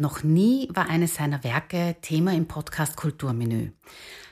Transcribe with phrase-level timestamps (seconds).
[0.00, 3.72] Noch nie war eines seiner Werke Thema im Podcast Kulturmenü.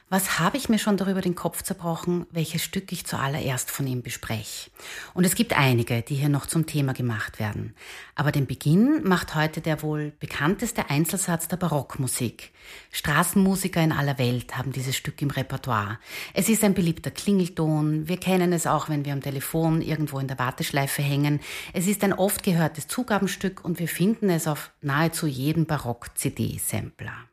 [0.08, 4.02] Was habe ich mir schon darüber den Kopf zerbrochen, welches Stück ich zuallererst von ihm
[4.02, 4.70] bespreche?
[5.14, 7.74] Und es gibt einige, die hier noch zum Thema gemacht werden.
[8.14, 12.52] Aber den Beginn macht heute der wohl bekannteste Einzelsatz der Barockmusik.
[12.92, 15.98] Straßenmusiker in aller Welt haben dieses Stück im Repertoire.
[16.34, 18.06] Es ist ein beliebter Klingelton.
[18.06, 21.40] Wir kennen es auch, wenn wir am Telefon irgendwo in der Warteschleife hängen.
[21.72, 27.25] Es ist ein oft gehörtes Zugabenstück und wir finden es auf nahezu jedem Barock-CD-Sampler.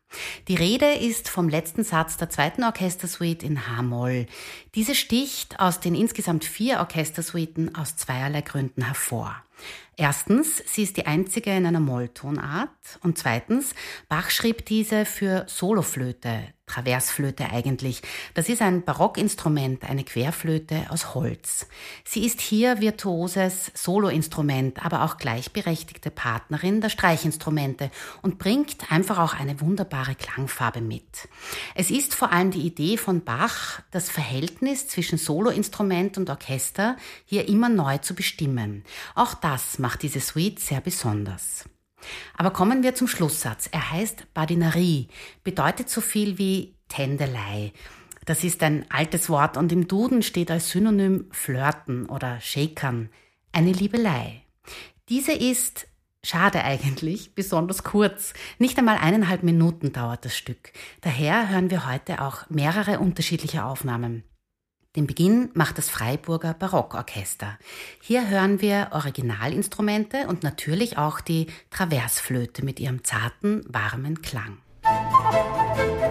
[0.48, 4.28] Die Rede ist vom letzten Satz der zweiten Orchestersuite in H-Moll.
[4.76, 9.36] Diese sticht aus den insgesamt vier Orchestersuiten aus zweierlei Gründen hervor.
[9.96, 13.76] Erstens, sie ist die einzige in einer Molltonart und zweitens,
[14.10, 18.02] Bach schrieb diese für Soloflöte, Traversflöte eigentlich.
[18.34, 21.68] Das ist ein Barockinstrument, eine Querflöte aus Holz.
[22.06, 27.92] Sie ist hier virtuoses Soloinstrument, aber auch gleichberechtigte Partnerin der Streichinstrumente
[28.22, 31.28] und bringt einfach auch eine wunderbare Klangfarbe mit.
[31.76, 37.50] Es ist vor allem die Idee von Bach, das Verhältnis zwischen Soloinstrument und Orchester hier
[37.50, 38.84] immer neu zu bestimmen.
[39.16, 41.66] Auch das macht diese Suite sehr besonders.
[42.36, 43.70] Aber kommen wir zum Schlusssatz.
[43.72, 45.08] Er heißt Badinerie,
[45.44, 47.74] bedeutet so viel wie Tändelei.
[48.26, 53.10] Das ist ein altes Wort und im Duden steht als Synonym Flirten oder Shakern,
[53.52, 54.44] eine Liebelei.
[55.10, 55.88] Diese ist,
[56.24, 58.34] schade eigentlich, besonders kurz.
[58.60, 60.72] Nicht einmal eineinhalb Minuten dauert das Stück.
[61.02, 64.24] Daher hören wir heute auch mehrere unterschiedliche Aufnahmen.
[64.96, 67.58] Den Beginn macht das Freiburger Barockorchester.
[68.00, 74.60] Hier hören wir Originalinstrumente und natürlich auch die Traversflöte mit ihrem zarten, warmen Klang.
[74.84, 76.03] Musik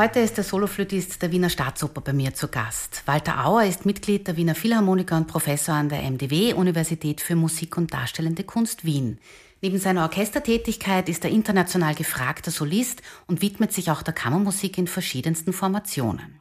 [0.00, 3.02] Heute ist der Soloflötist der Wiener Staatsoper bei mir zu Gast.
[3.04, 7.76] Walter Auer ist Mitglied der Wiener Philharmoniker und Professor an der MDW Universität für Musik
[7.76, 9.18] und Darstellende Kunst Wien.
[9.60, 14.86] Neben seiner Orchestertätigkeit ist er international gefragter Solist und widmet sich auch der Kammermusik in
[14.86, 16.40] verschiedensten Formationen.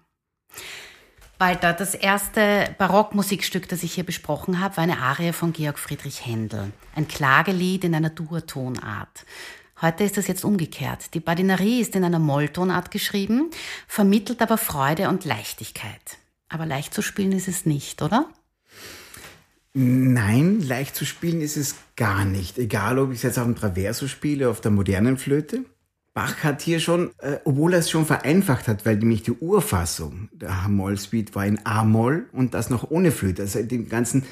[1.37, 6.25] Walter, das erste Barockmusikstück, das ich hier besprochen habe, war eine Arie von Georg Friedrich
[6.25, 6.71] Händel.
[6.95, 9.25] Ein Klagelied in einer Dur-Tonart.
[9.81, 11.13] Heute ist das jetzt umgekehrt.
[11.13, 13.49] Die Badinerie ist in einer Molltonart geschrieben,
[13.87, 16.17] vermittelt aber Freude und Leichtigkeit.
[16.49, 18.27] Aber leicht zu spielen ist es nicht, oder?
[19.73, 22.57] Nein, leicht zu spielen ist es gar nicht.
[22.57, 25.63] Egal, ob ich es jetzt auf dem Traverso spiele, auf der modernen Flöte.
[26.13, 30.27] Bach hat hier schon, äh, obwohl er es schon vereinfacht hat, weil nämlich die Urfassung
[30.33, 33.43] der H-Moll-Suite war in A-Moll und das noch ohne Flöte.
[33.43, 34.25] Also dem ganzen,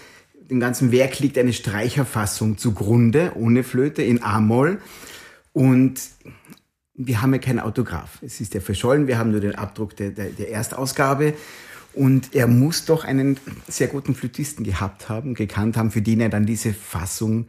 [0.49, 4.81] dem ganzen Werk liegt eine Streicherfassung zugrunde, ohne Flöte, in A-Moll.
[5.53, 6.01] Und
[6.93, 8.19] wir haben ja kein Autograph.
[8.21, 9.07] Es ist ja verschollen.
[9.07, 11.33] Wir haben nur den Abdruck der, der, der Erstausgabe.
[11.93, 16.29] Und er muss doch einen sehr guten Flötisten gehabt haben, gekannt haben, für den er
[16.29, 17.47] dann diese Fassung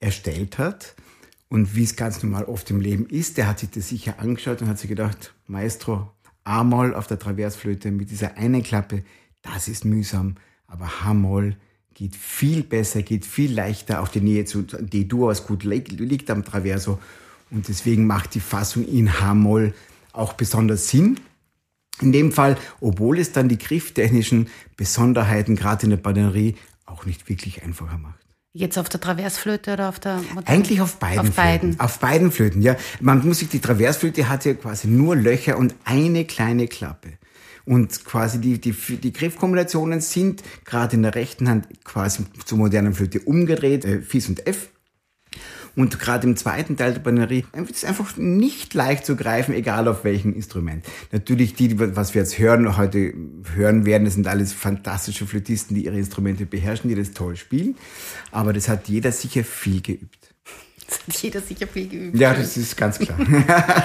[0.00, 0.94] erstellt hat.
[1.48, 4.62] Und wie es ganz normal oft im Leben ist, der hat sich das sicher angeschaut
[4.62, 6.10] und hat sich gedacht, Maestro,
[6.44, 9.02] A-Moll auf der Traversflöte mit dieser einen Klappe,
[9.42, 10.36] das ist mühsam,
[10.66, 11.56] aber H-Moll
[11.94, 14.02] geht viel besser, geht viel leichter.
[14.02, 16.98] Auch die Nähe zu D-Dur, was gut liegt am Traverso
[17.54, 19.72] Und deswegen macht die Fassung in H-Moll
[20.12, 21.20] auch besonders Sinn.
[22.00, 27.28] In dem Fall, obwohl es dann die grifftechnischen Besonderheiten gerade in der Batterie auch nicht
[27.28, 28.18] wirklich einfacher macht.
[28.52, 30.46] Jetzt auf der Traversflöte oder auf der Moderne?
[30.46, 31.20] Eigentlich auf beiden.
[31.20, 31.80] Auf beiden.
[31.80, 32.76] Auf beiden Flöten, ja.
[33.00, 37.18] Man muss sich, die Traversflöte hat ja quasi nur Löcher und eine kleine Klappe.
[37.64, 42.94] Und quasi die, die, die Griffkombinationen sind gerade in der rechten Hand quasi zur modernen
[42.94, 44.68] Flöte umgedreht, äh, Fis und F.
[45.76, 49.88] Und gerade im zweiten Teil der Bannerie ist es einfach nicht leicht zu greifen, egal
[49.88, 50.84] auf welchem Instrument.
[51.12, 53.14] Natürlich die, was wir jetzt hören, heute
[53.54, 57.76] hören werden, das sind alles fantastische Flötisten, die ihre Instrumente beherrschen, die das toll spielen.
[58.30, 60.33] Aber das hat jeder sicher viel geübt.
[60.86, 62.18] Das hat jeder sicher viel geübt.
[62.18, 63.18] Ja, das ist ganz klar.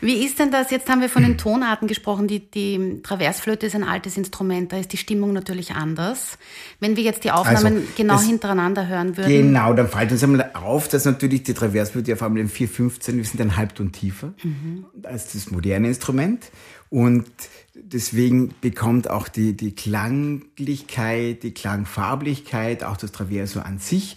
[0.00, 0.70] Wie ist denn das?
[0.70, 2.28] Jetzt haben wir von den Tonarten gesprochen.
[2.28, 6.38] Die, die Traversflöte ist ein altes Instrument, da ist die Stimmung natürlich anders.
[6.78, 9.28] Wenn wir jetzt die Aufnahmen also, genau hintereinander hören würden.
[9.28, 13.24] Genau, dann fällt uns einmal auf, dass natürlich die Traversflöte auf einmal im 415, wir
[13.24, 14.86] sind ein Halbton tiefer mhm.
[15.02, 16.50] als das moderne Instrument.
[16.90, 17.26] Und
[17.74, 24.16] deswegen bekommt auch die, die Klanglichkeit, die Klangfarblichkeit, auch das Traverso an sich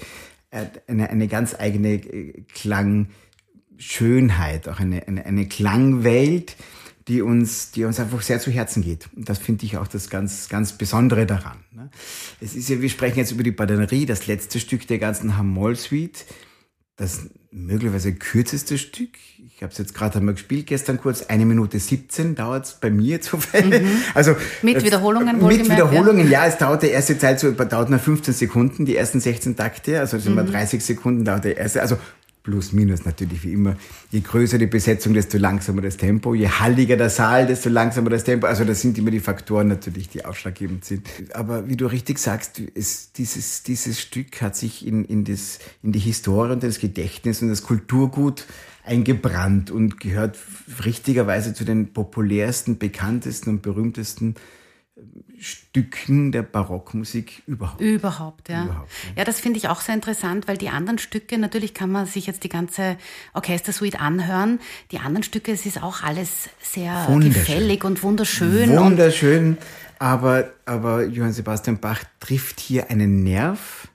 [0.88, 6.56] eine, eine ganz eigene äh, Klangschönheit, auch eine, eine, eine Klangwelt,
[7.08, 9.10] die uns, die uns einfach sehr zu Herzen geht.
[9.16, 11.58] Und das finde ich auch das ganz, ganz Besondere daran.
[11.72, 11.90] Ne?
[12.40, 16.26] Es ist ja, wir sprechen jetzt über die Badenerie, das letzte Stück der ganzen Hamoll-Suite
[17.02, 19.18] das möglicherweise kürzeste Stück.
[19.62, 22.90] Ich habe es jetzt gerade einmal gespielt, gestern kurz, eine Minute 17 dauert es bei
[22.90, 23.84] mir zufällig.
[23.84, 23.98] Mhm.
[24.16, 26.42] Also, mit Wiederholungen Mit Wiederholungen, ja.
[26.42, 26.48] ja.
[26.48, 30.18] Es dauert der erste Teil so, dauert nur 15 Sekunden, die ersten 16 Takte, also
[30.18, 30.48] sind mhm.
[30.48, 31.98] 30 Sekunden dauert der erste, also
[32.42, 33.76] plus minus natürlich wie immer.
[34.10, 36.34] Je größer die Besetzung, desto langsamer das Tempo.
[36.34, 38.48] Je halliger der Saal, desto langsamer das Tempo.
[38.48, 41.08] Also das sind immer die Faktoren natürlich, die ausschlaggebend sind.
[41.34, 45.92] Aber wie du richtig sagst, es, dieses, dieses Stück hat sich in, in, das, in
[45.92, 48.48] die Historie und das Gedächtnis und das Kulturgut
[48.84, 50.38] eingebrannt und gehört
[50.84, 54.36] richtigerweise zu den populärsten, bekanntesten und berühmtesten
[55.40, 57.82] Stücken der Barockmusik überhaupt.
[57.82, 58.66] Überhaupt, ja.
[58.66, 59.14] Überhaupt, ja.
[59.18, 59.24] ja.
[59.24, 62.44] das finde ich auch sehr interessant, weil die anderen Stücke, natürlich kann man sich jetzt
[62.44, 62.98] die ganze
[63.34, 64.60] Orchestersuite anhören.
[64.92, 68.78] Die anderen Stücke, es ist auch alles sehr gefällig und wunderschön.
[68.78, 69.58] Wunderschön, und
[70.02, 73.88] aber, aber Johann Sebastian Bach trifft hier einen Nerv,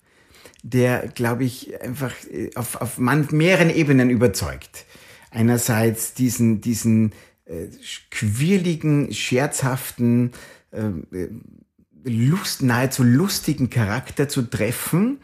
[0.73, 2.13] der, glaube ich, einfach
[2.57, 4.85] auf, auf mehreren Ebenen überzeugt.
[5.31, 7.13] Einerseits diesen, diesen
[7.45, 7.69] äh,
[8.11, 10.33] quirligen, scherzhaften,
[10.73, 11.29] ähm, äh,
[12.05, 15.19] Lust, nahezu lustigen Charakter zu treffen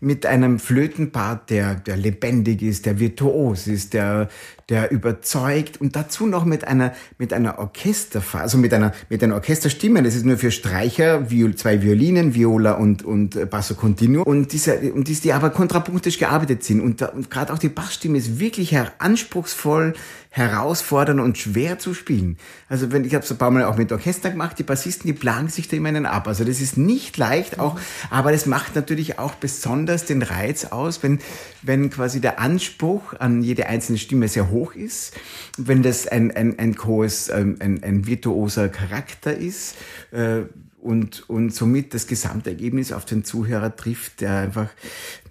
[0.00, 4.28] mit einem Flötenpart, der, der lebendig ist, der virtuos ist, der,
[4.70, 9.34] der überzeugt und dazu noch mit einer, mit einer Orchesterphase, also mit einer, mit einer
[9.34, 10.02] Orchesterstimme.
[10.02, 14.22] Das ist nur für Streicher, Viol, zwei Violinen, Viola und, und Basso Continuo.
[14.22, 16.80] Und diese, und die, die aber kontrapunktisch gearbeitet sind.
[16.80, 19.92] Und, und gerade auch die Bassstimme ist wirklich anspruchsvoll,
[20.32, 22.38] herausfordernd und schwer zu spielen.
[22.68, 25.12] Also wenn, ich habe es ein paar Mal auch mit Orchester gemacht, die Bassisten, die
[25.12, 26.26] plagen sich da immer einen ab.
[26.26, 31.02] Also das ist nicht leicht auch, aber das macht natürlich auch besonders den Reiz aus,
[31.02, 31.18] wenn,
[31.60, 35.14] wenn quasi der Anspruch an jede einzelne Stimme sehr hoch ist,
[35.58, 39.74] wenn das ein, ein, ein hohes, ähm, ein, ein virtuoser Charakter ist
[40.12, 40.44] äh,
[40.80, 44.70] und, und somit das Gesamtergebnis auf den Zuhörer trifft, der einfach,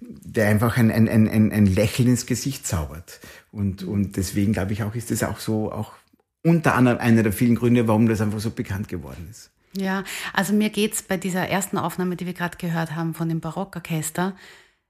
[0.00, 3.20] der einfach ein, ein, ein, ein Lächeln ins Gesicht zaubert.
[3.52, 5.92] Und, und deswegen glaube ich auch, ist das auch so, auch
[6.42, 9.50] unter anderem einer der vielen Gründe, warum das einfach so bekannt geworden ist.
[9.76, 13.28] Ja, also mir geht es bei dieser ersten Aufnahme, die wir gerade gehört haben von
[13.28, 14.34] dem Barockorchester,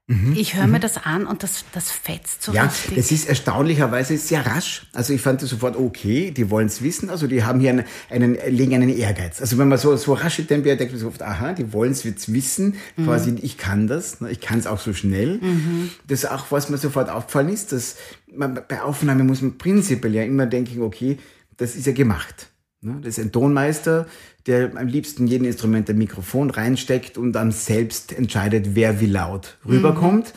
[0.05, 0.33] Mhm.
[0.35, 0.81] Ich höre mir mhm.
[0.81, 2.91] das an und das, das fetzt so ja, richtig.
[2.91, 4.85] Ja, es ist erstaunlicherweise sehr rasch.
[4.91, 7.09] Also ich fand das sofort okay, die wollen es wissen.
[7.09, 9.39] Also die haben hier einen, einen, legen einen Ehrgeiz.
[9.39, 12.03] Also wenn man so, so rasche Tempo denkt man so oft, aha, die wollen es
[12.03, 12.75] jetzt wissen.
[12.97, 13.05] Mhm.
[13.05, 15.37] Quasi, ich kann das, ne, ich kann es auch so schnell.
[15.37, 15.89] Mhm.
[16.05, 17.95] Das ist auch, was mir sofort aufgefallen ist, dass
[18.35, 21.17] man, bei Aufnahme muss man prinzipiell ja immer denken, okay,
[21.57, 22.49] das ist ja gemacht.
[22.81, 22.99] Ne?
[23.01, 24.07] Das ist ein Tonmeister,
[24.45, 29.57] der am liebsten jeden Instrument ein Mikrofon reinsteckt und dann selbst entscheidet, wer wie laut
[29.67, 30.33] rüberkommt.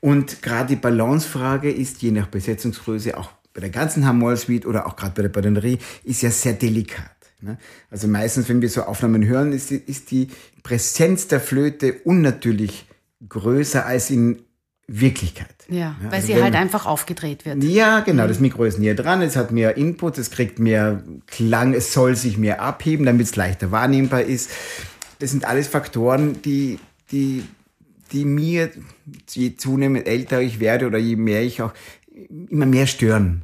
[0.00, 0.10] Mhm.
[0.10, 4.96] Und gerade die Balancefrage ist je nach Besetzungsgröße auch bei der ganzen Hamoll-Suite oder auch
[4.96, 7.10] gerade bei der Badenerie ist ja sehr delikat.
[7.40, 7.58] Ne?
[7.90, 10.28] Also meistens, wenn wir so Aufnahmen hören, ist die, ist die
[10.62, 12.86] Präsenz der Flöte unnatürlich
[13.28, 14.42] größer als in
[14.86, 15.54] Wirklichkeit.
[15.68, 17.64] Ja, weil also sie wenn, halt einfach aufgedreht wird.
[17.64, 18.28] Ja, genau.
[18.28, 22.16] Das Mikro ist näher dran, es hat mehr Input, es kriegt mehr Klang, es soll
[22.16, 24.50] sich mehr abheben, damit es leichter wahrnehmbar ist.
[25.20, 26.78] Das sind alles Faktoren, die,
[27.12, 27.44] die,
[28.12, 28.70] die mir,
[29.30, 31.72] je zunehmend älter ich werde oder je mehr ich auch,
[32.50, 33.42] immer mehr stören.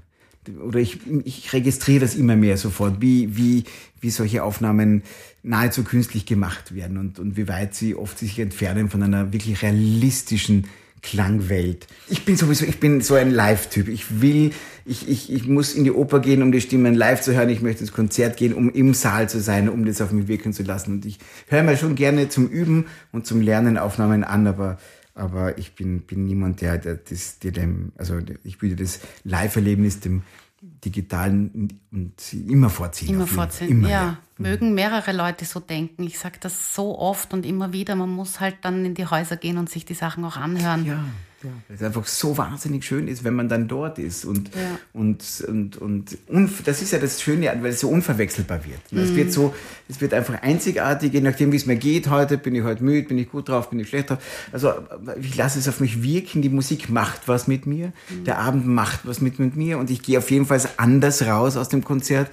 [0.63, 3.65] Oder ich, ich registriere das immer mehr sofort, wie, wie,
[4.01, 5.03] wie solche Aufnahmen
[5.43, 9.63] nahezu künstlich gemacht werden und, und wie weit sie oft sich entfernen von einer wirklich
[9.63, 10.67] realistischen
[11.03, 11.87] Klangwelt.
[12.09, 13.89] Ich bin sowieso, ich bin so ein Live-Typ.
[13.89, 14.53] Ich will,
[14.85, 17.49] ich, ich, ich muss in die Oper gehen, um die Stimmen live zu hören.
[17.49, 20.53] Ich möchte ins Konzert gehen, um im Saal zu sein, um das auf mich wirken
[20.53, 20.93] zu lassen.
[20.93, 24.79] Und ich höre mir schon gerne zum Üben und zum Lernen Aufnahmen an, aber
[25.15, 30.01] aber ich bin, bin niemand, der, der, das, der dem, also ich würde das Live-Erlebnis
[30.01, 30.23] dem
[30.61, 33.15] digitalen und immer vorziehen.
[33.15, 34.03] Immer vorziehen, immer, ja.
[34.03, 34.17] ja.
[34.37, 36.03] Mögen mehrere Leute so denken.
[36.05, 37.97] Ich sage das so oft und immer wieder.
[37.97, 40.85] Man muss halt dann in die Häuser gehen und sich die Sachen auch anhören.
[40.85, 41.05] Ja.
[41.43, 41.51] Ja.
[41.75, 44.27] Es einfach so wahnsinnig schön ist, wenn man dann dort ist.
[44.27, 44.79] Und, ja.
[44.93, 48.93] und, und, und, und das ist ja das Schöne, weil es so unverwechselbar wird.
[48.93, 48.99] Mhm.
[48.99, 49.55] Es wird so,
[49.89, 52.37] es wird einfach einzigartig, je nachdem, wie es mir geht heute.
[52.37, 54.19] Bin ich heute müde, bin ich gut drauf, bin ich schlecht drauf.
[54.53, 54.73] Also
[55.21, 56.43] ich lasse es auf mich wirken.
[56.43, 57.93] Die Musik macht was mit mir.
[58.11, 58.25] Mhm.
[58.25, 59.79] Der Abend macht was mit, mit mir.
[59.79, 62.31] Und ich gehe auf jeden Fall anders raus aus dem Konzert,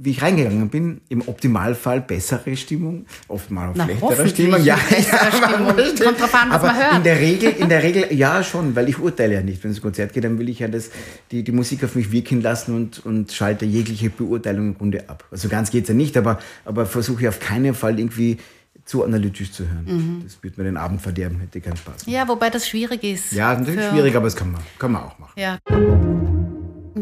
[0.00, 4.64] wie ich reingegangen bin, im Optimalfall bessere Stimmung, oft mal Na, schlechtere Stimmung.
[4.64, 5.74] Ja, ja Stimmung.
[5.76, 6.96] Kommt drauf an, was aber man hört.
[6.96, 9.62] In der Regel, in der Regel, ja schon, weil ich urteile ja nicht.
[9.62, 10.90] Wenn es ein Konzert geht, dann will ich ja das,
[11.30, 15.24] die, die Musik auf mich wirken lassen und, und schalte jegliche Beurteilung im Grunde ab.
[15.30, 18.38] Also ganz geht's ja nicht, aber, aber versuche auf keinen Fall irgendwie
[18.84, 19.84] zu analytisch zu hören.
[19.86, 20.20] Mhm.
[20.24, 22.06] Das wird mir den Abend verderben, hätte keinen Spaß.
[22.06, 22.20] Mehr.
[22.20, 23.32] Ja, wobei das schwierig ist.
[23.32, 25.32] Ja, natürlich schwierig, aber das kann man, kann man auch machen.
[25.36, 25.58] Ja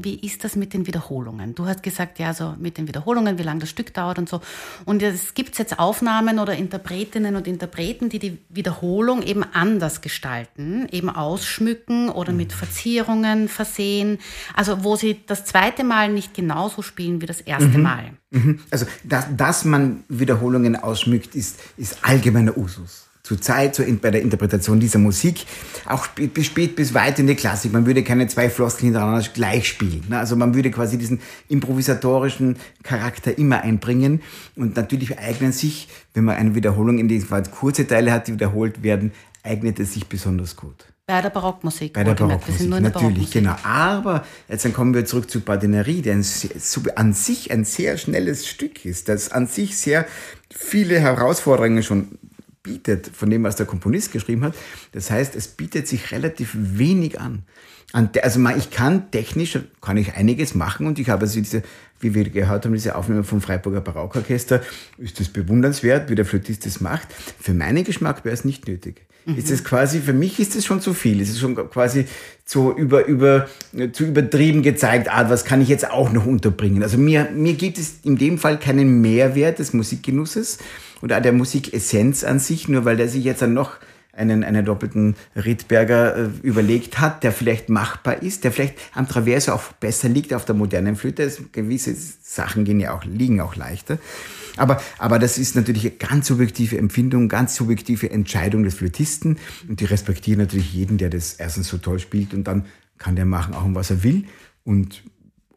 [0.05, 1.55] wie ist das mit den Wiederholungen?
[1.55, 4.41] Du hast gesagt, ja, so mit den Wiederholungen, wie lange das Stück dauert und so.
[4.85, 10.89] Und es gibt jetzt Aufnahmen oder Interpretinnen und Interpreten, die die Wiederholung eben anders gestalten,
[10.91, 14.19] eben ausschmücken oder mit Verzierungen versehen.
[14.55, 17.83] Also wo sie das zweite Mal nicht genauso spielen wie das erste mhm.
[17.83, 18.11] Mal.
[18.31, 18.61] Mhm.
[18.71, 24.23] Also, dass, dass man Wiederholungen ausschmückt, ist, ist allgemeiner Usus zur Zeit, zur, bei der
[24.23, 25.47] Interpretation dieser Musik,
[25.87, 27.73] auch bis spät, bis weit in die Klassik.
[27.73, 30.05] Man würde keine zwei Floskeln hintereinander gleich spielen.
[30.09, 30.17] Ne?
[30.17, 31.19] Also man würde quasi diesen
[31.49, 34.23] improvisatorischen Charakter immer einbringen.
[34.55, 38.35] Und natürlich eignen sich, wenn man eine Wiederholung in diesem Fall kurze Teile hat, die
[38.35, 39.11] wiederholt werden,
[39.43, 40.87] eignet es sich besonders gut.
[41.09, 41.95] Bei der Barockmusik.
[41.95, 43.33] Bei der Barockmusik, natürlich, Barockmusik.
[43.33, 43.57] genau.
[43.65, 46.15] Aber jetzt dann kommen wir zurück zu Bardinerie, der
[46.95, 50.07] an sich ein sehr schnelles Stück ist, das an sich sehr
[50.49, 52.19] viele Herausforderungen schon
[52.67, 54.55] bietet, von dem, was der Komponist geschrieben hat.
[54.93, 57.45] Das heißt, es bietet sich relativ wenig an.
[57.93, 61.63] Also ich kann technisch, kann ich einiges machen und ich habe also diese,
[62.01, 64.61] wie wir gehört haben, diese Aufnahme vom Freiburger Barockorchester,
[64.99, 67.09] ist das bewundernswert, wie der Flötist das macht.
[67.41, 69.07] Für meinen Geschmack wäre es nicht nötig.
[69.25, 69.39] Mhm.
[69.39, 71.21] Ist es quasi, für mich ist es schon zu viel.
[71.21, 72.07] Es ist schon quasi
[72.45, 73.49] so über, über,
[73.93, 76.83] zu übertrieben gezeigt, ah, was kann ich jetzt auch noch unterbringen.
[76.83, 80.59] Also mir, mir gibt es in dem Fall keinen Mehrwert des Musikgenusses
[81.03, 83.79] oder der Musikessenz an sich, nur weil der sich jetzt dann noch
[84.17, 89.53] einen, einen doppelten Rittberger äh, überlegt hat, der vielleicht machbar ist, der vielleicht am Traverso
[89.53, 91.23] auch besser liegt auf der modernen Flöte.
[91.23, 93.99] Es, gewisse Sachen gehen ja auch, liegen auch leichter.
[94.57, 99.39] Aber, aber das ist natürlich eine ganz subjektive Empfindung, ganz subjektive Entscheidung des Flötisten.
[99.69, 102.65] Und die respektieren natürlich jeden, der das erstens so toll spielt und dann
[102.99, 104.25] kann der machen auch, was er will.
[104.65, 105.03] Und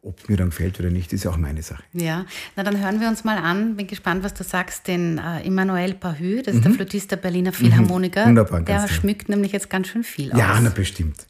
[0.02, 1.82] ob es mir dann gefällt oder nicht, ist auch meine Sache.
[1.92, 2.24] Ja,
[2.56, 3.76] na dann hören wir uns mal an.
[3.76, 4.88] Bin gespannt, was du sagst.
[4.88, 6.64] Den äh, Emmanuel Pahü, das ist mhm.
[6.64, 8.24] der Flötist der Berliner Philharmoniker.
[8.24, 8.30] Mhm.
[8.30, 10.38] Wunderbar, der schmückt nämlich jetzt ganz schön viel aus.
[10.38, 11.26] Ja, na bestimmt.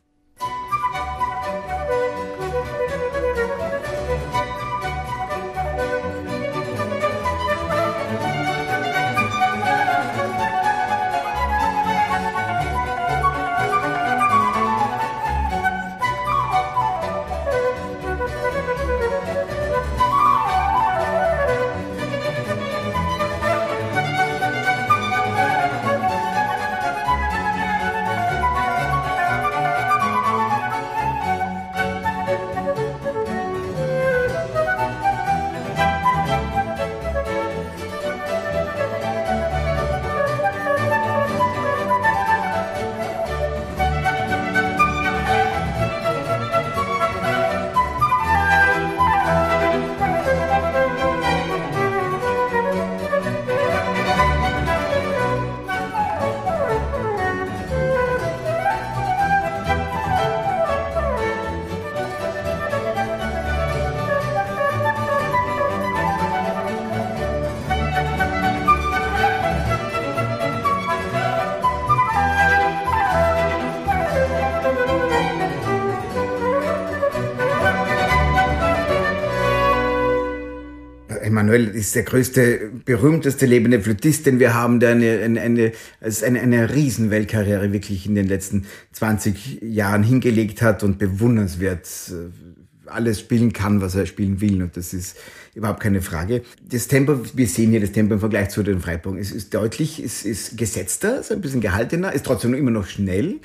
[81.61, 86.41] Manuel ist der größte, berühmteste lebende Flötist, den wir haben, der eine, eine, eine, eine,
[86.41, 93.53] eine Riesenweltkarriere wirklich in den letzten 20 Jahren hingelegt hat und bewundernswert äh, alles spielen
[93.53, 94.63] kann, was er spielen will.
[94.63, 95.17] Und das ist
[95.55, 96.43] überhaupt keine Frage.
[96.63, 99.19] Das Tempo, wir sehen hier das Tempo im Vergleich zu den Freiburg.
[99.19, 103.37] Es ist deutlich, es ist gesetzter, ist ein bisschen gehaltener, ist trotzdem immer noch schnell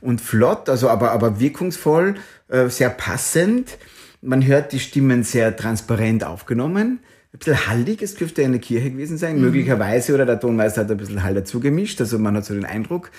[0.00, 2.14] und flott, also aber, aber wirkungsvoll,
[2.48, 3.78] äh, sehr passend.
[4.20, 7.00] Man hört die Stimmen sehr transparent aufgenommen
[7.32, 9.42] ein bisschen hallig, es dürfte eine Kirche gewesen sein, mhm.
[9.42, 12.64] möglicherweise, oder der Tonmeister hat ein bisschen Hall dazu gemischt, also man hat so den
[12.64, 13.10] Eindruck.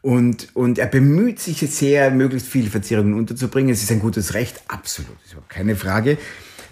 [0.00, 3.70] Und, und er bemüht sich sehr, möglichst viele Verzierungen unterzubringen.
[3.70, 6.18] Es ist ein gutes Recht, absolut, ist überhaupt keine Frage.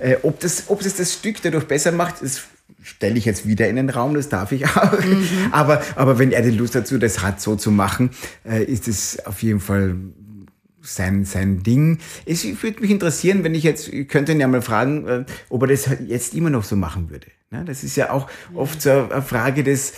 [0.00, 2.42] Äh, ob, das, ob es das Stück dadurch besser macht, das
[2.82, 4.98] stelle ich jetzt wieder in den Raum, das darf ich auch.
[4.98, 5.28] Mhm.
[5.52, 8.10] Aber, aber wenn er die Lust dazu das hat, so zu machen,
[8.44, 9.96] äh, ist es auf jeden Fall
[10.82, 11.98] sein, sein Ding.
[12.26, 15.62] Es würde mich interessieren, wenn ich jetzt, ich könnte ihn ja mal fragen, äh, ob
[15.62, 17.26] er das jetzt immer noch so machen würde.
[17.50, 19.92] Das ist ja auch oft so eine Frage des,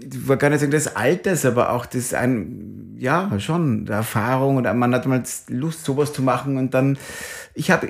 [0.00, 4.78] ich wollte gar nicht sagen des Alters, aber auch des, ein, ja, schon, Erfahrung und
[4.78, 6.98] man hat mal Lust, sowas zu machen und dann,
[7.54, 7.88] ich habe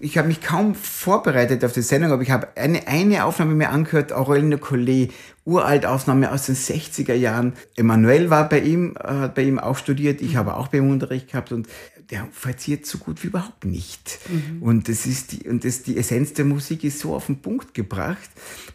[0.00, 3.68] ich, hab mich kaum vorbereitet auf die Sendung, aber ich habe eine, eine Aufnahme mir
[3.68, 5.12] angehört, Aurel Nicolet,
[5.44, 7.52] uralt Aufnahme aus den 60er Jahren.
[7.76, 11.30] Emanuel war bei ihm, hat bei ihm auch studiert, ich habe auch bei ihm Unterricht
[11.30, 11.68] gehabt und
[12.12, 14.18] der verziert so gut wie überhaupt nicht.
[14.28, 14.62] Mhm.
[14.62, 17.72] Und das ist die, und das, die Essenz der Musik ist so auf den Punkt
[17.72, 18.28] gebracht,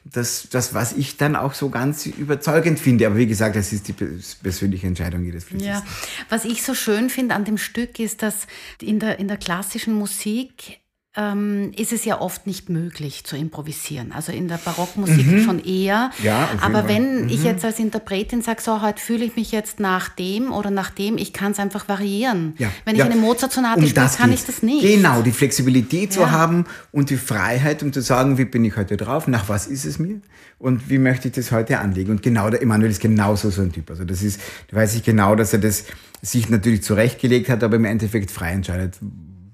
[0.03, 3.06] dass das, was ich dann auch so ganz überzeugend finde.
[3.06, 5.67] Aber wie gesagt, das ist die persönliche Entscheidung jedes Flüchters.
[5.67, 5.86] Ja.
[6.29, 8.48] Was ich so schön finde an dem Stück ist, dass
[8.82, 10.79] in der, in der klassischen Musik
[11.18, 14.12] ähm, ist es ja oft nicht möglich zu improvisieren.
[14.12, 15.44] Also in der Barockmusik mhm.
[15.44, 16.12] schon eher.
[16.24, 17.30] Ja, Aber wenn mhm.
[17.30, 20.92] ich jetzt als Interpretin sage, so heute fühle ich mich jetzt nach dem oder nach
[20.92, 22.54] dem, ich kann es einfach variieren.
[22.60, 22.72] Ja.
[22.86, 23.06] Wenn ich ja.
[23.06, 24.84] eine Mozart-Sonate um spiele, kann ich das nicht.
[24.84, 28.96] Genau, die Flexibilität zu haben und die Freiheit, um zu sagen, wie bin ich heute
[28.96, 30.22] drauf, nach was ist es mir
[30.60, 32.12] und wie möchte ich das heute anlegen.
[32.12, 33.90] Und genau, der Emanuel ist genauso so ein Typ.
[33.90, 35.86] Also das ist, da weiß ich genau, dass er das
[36.22, 38.96] sich natürlich zurechtgelegt hat, aber im Endeffekt frei entscheidet,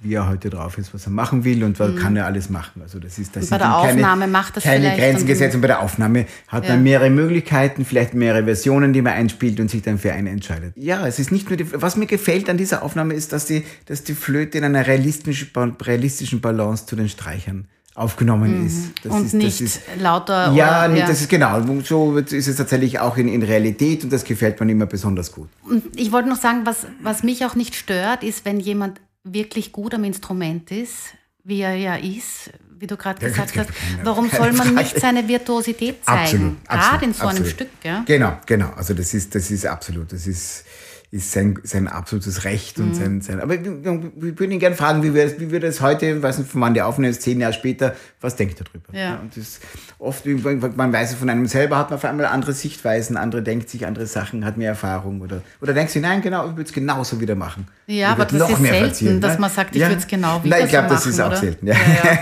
[0.03, 1.95] wie er heute drauf ist, was er machen will und was mhm.
[1.97, 2.81] kann er alles machen.
[2.81, 5.67] Also das ist das bei der Aufnahme keine, macht das keine Grenzen gesetzt und bei
[5.67, 6.73] der Aufnahme hat ja.
[6.73, 10.73] man mehrere Möglichkeiten, vielleicht mehrere Versionen, die man einspielt und sich dann für eine entscheidet.
[10.75, 13.63] Ja, es ist nicht nur die, was mir gefällt an dieser Aufnahme ist, dass die,
[13.85, 15.49] dass die Flöte in einer realistischen,
[15.81, 18.67] realistischen Balance zu den Streichern aufgenommen mhm.
[18.67, 18.91] ist.
[19.03, 20.51] Das und ist, nicht ist, lauter.
[20.53, 21.61] Ja, oder, ja, das ist genau.
[21.83, 25.49] So ist es tatsächlich auch in, in Realität und das gefällt mir immer besonders gut.
[25.63, 29.71] Und ich wollte noch sagen, was, was mich auch nicht stört, ist, wenn jemand wirklich
[29.71, 33.69] gut am Instrument ist, wie er ja ist, wie du gerade gesagt hast,
[34.03, 36.57] warum soll man nicht seine Virtuosität zeigen?
[36.65, 37.35] Absolut, gerade in so absolut.
[37.35, 37.69] einem Stück.
[37.83, 38.03] Ja?
[38.05, 38.69] Genau, genau.
[38.71, 40.11] Also das ist, das ist absolut.
[40.11, 40.65] Das ist
[41.13, 42.93] ist sein, sein absolutes Recht und mhm.
[42.95, 43.39] sein, sein.
[43.39, 46.49] Aber wir, wir würden ihn gerne fragen, wie wir, wie wir das heute, weiß nicht,
[46.49, 48.85] von wann der aufnehmen ist, zehn Jahre später, was denkt er drüber?
[48.91, 48.99] Ja.
[48.99, 49.59] ja und das
[49.99, 53.69] oft, man weiß es von einem selber, hat man auf einmal andere Sichtweisen, andere denkt
[53.69, 56.73] sich andere Sachen, hat mehr Erfahrung oder, oder denkst du, nein, genau, ich würde es
[56.73, 57.67] genauso wieder machen.
[57.85, 59.89] Ja, aber das ist selten, dass man sagt, ich ja.
[59.89, 61.37] würde es genau wieder Nein, ich glaube, das ist auch oder?
[61.37, 61.67] selten.
[61.67, 61.75] Ja.
[61.75, 62.19] ja.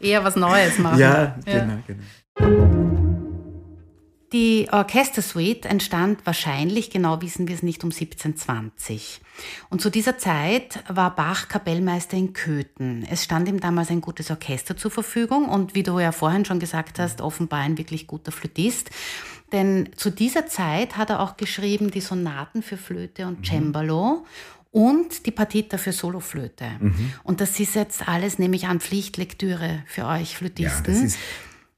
[0.00, 0.98] Eher was Neues machen.
[0.98, 3.07] Ja, genau, genau.
[4.32, 9.22] Die Orchestersuite entstand wahrscheinlich, genau wissen wir es nicht, um 1720.
[9.70, 13.06] Und zu dieser Zeit war Bach Kapellmeister in Köthen.
[13.10, 16.58] Es stand ihm damals ein gutes Orchester zur Verfügung und wie du ja vorhin schon
[16.58, 18.90] gesagt hast, offenbar ein wirklich guter Flötist.
[19.52, 23.44] Denn zu dieser Zeit hat er auch geschrieben die Sonaten für Flöte und mhm.
[23.44, 24.26] Cembalo
[24.72, 26.66] und die Partita für Soloflöte.
[26.80, 27.12] Mhm.
[27.24, 31.08] Und das ist jetzt alles, nehme ich an, Pflichtlektüre für euch Flötisten.
[31.08, 31.14] Ja,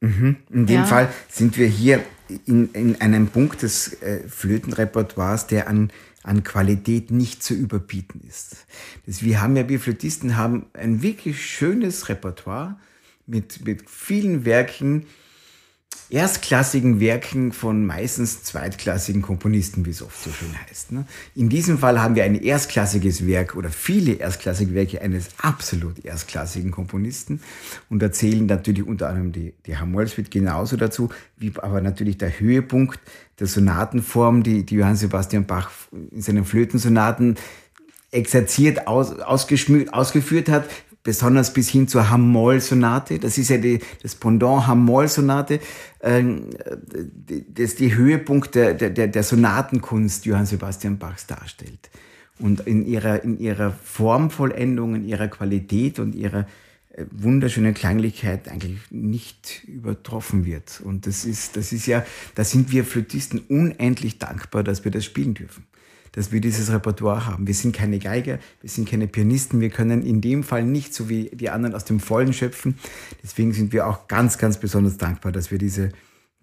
[0.00, 0.36] Mhm.
[0.50, 0.84] In dem ja.
[0.84, 2.04] Fall sind wir hier
[2.46, 5.90] in, in einem Punkt des äh, Flötenrepertoires, der an,
[6.22, 8.66] an Qualität nicht zu überbieten ist.
[9.06, 12.78] Das, wir haben ja, wir Flötisten haben ein wirklich schönes Repertoire
[13.26, 15.06] mit, mit vielen Werken,
[16.11, 20.92] erstklassigen Werken von meistens zweitklassigen Komponisten, wie es oft so schön heißt.
[20.92, 21.07] Ne?
[21.37, 26.72] In diesem Fall haben wir ein erstklassiges Werk oder viele erstklassige Werke eines absolut erstklassigen
[26.72, 27.40] Komponisten
[27.88, 32.98] und erzählen natürlich unter anderem die, die Hamollswit genauso dazu, wie aber natürlich der Höhepunkt
[33.38, 37.37] der Sonatenform, die, die Johann Sebastian Bach in seinen Flötensonaten
[38.11, 40.68] exerziert, aus, ausgeführt hat,
[41.02, 43.18] besonders bis hin zur Hamoll-Sonate.
[43.18, 45.60] Das ist ja die, das Pendant Hamoll-Sonate,
[46.00, 46.22] äh,
[47.54, 51.90] das die Höhepunkt der, der, der Sonatenkunst Johann Sebastian Bachs darstellt.
[52.38, 56.46] Und in ihrer, in ihrer Formvollendung, in ihrer Qualität und ihrer
[56.90, 60.80] äh, wunderschönen Klanglichkeit eigentlich nicht übertroffen wird.
[60.82, 65.04] Und das ist, das ist ja, da sind wir Flötisten unendlich dankbar, dass wir das
[65.04, 65.66] spielen dürfen
[66.12, 67.46] dass wir dieses Repertoire haben.
[67.46, 71.09] Wir sind keine Geiger, wir sind keine Pianisten, wir können in dem Fall nicht so
[71.09, 72.77] wie die anderen aus dem Vollen schöpfen.
[73.23, 75.90] Deswegen sind wir auch ganz, ganz besonders dankbar, dass wir diese,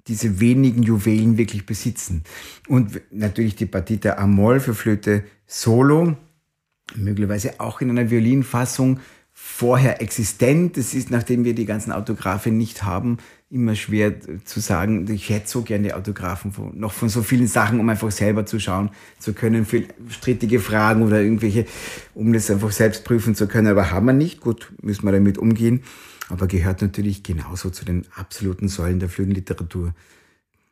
[0.07, 2.23] diese wenigen Juwelen wirklich besitzen.
[2.67, 6.15] Und natürlich die Partita Amol für Flöte Solo,
[6.95, 8.99] möglicherweise auch in einer Violinfassung
[9.33, 10.77] vorher existent.
[10.77, 13.17] Es ist, nachdem wir die ganzen Autographe nicht haben,
[13.49, 17.79] immer schwer zu sagen, ich hätte so gerne Autographen von, noch von so vielen Sachen,
[17.79, 21.65] um einfach selber zu schauen zu können, für strittige Fragen oder irgendwelche,
[22.13, 23.67] um das einfach selbst prüfen zu können.
[23.67, 24.41] Aber haben wir nicht.
[24.41, 25.83] Gut, müssen wir damit umgehen.
[26.29, 29.93] Aber gehört natürlich genauso zu den absoluten Säulen der Flötenliteratur.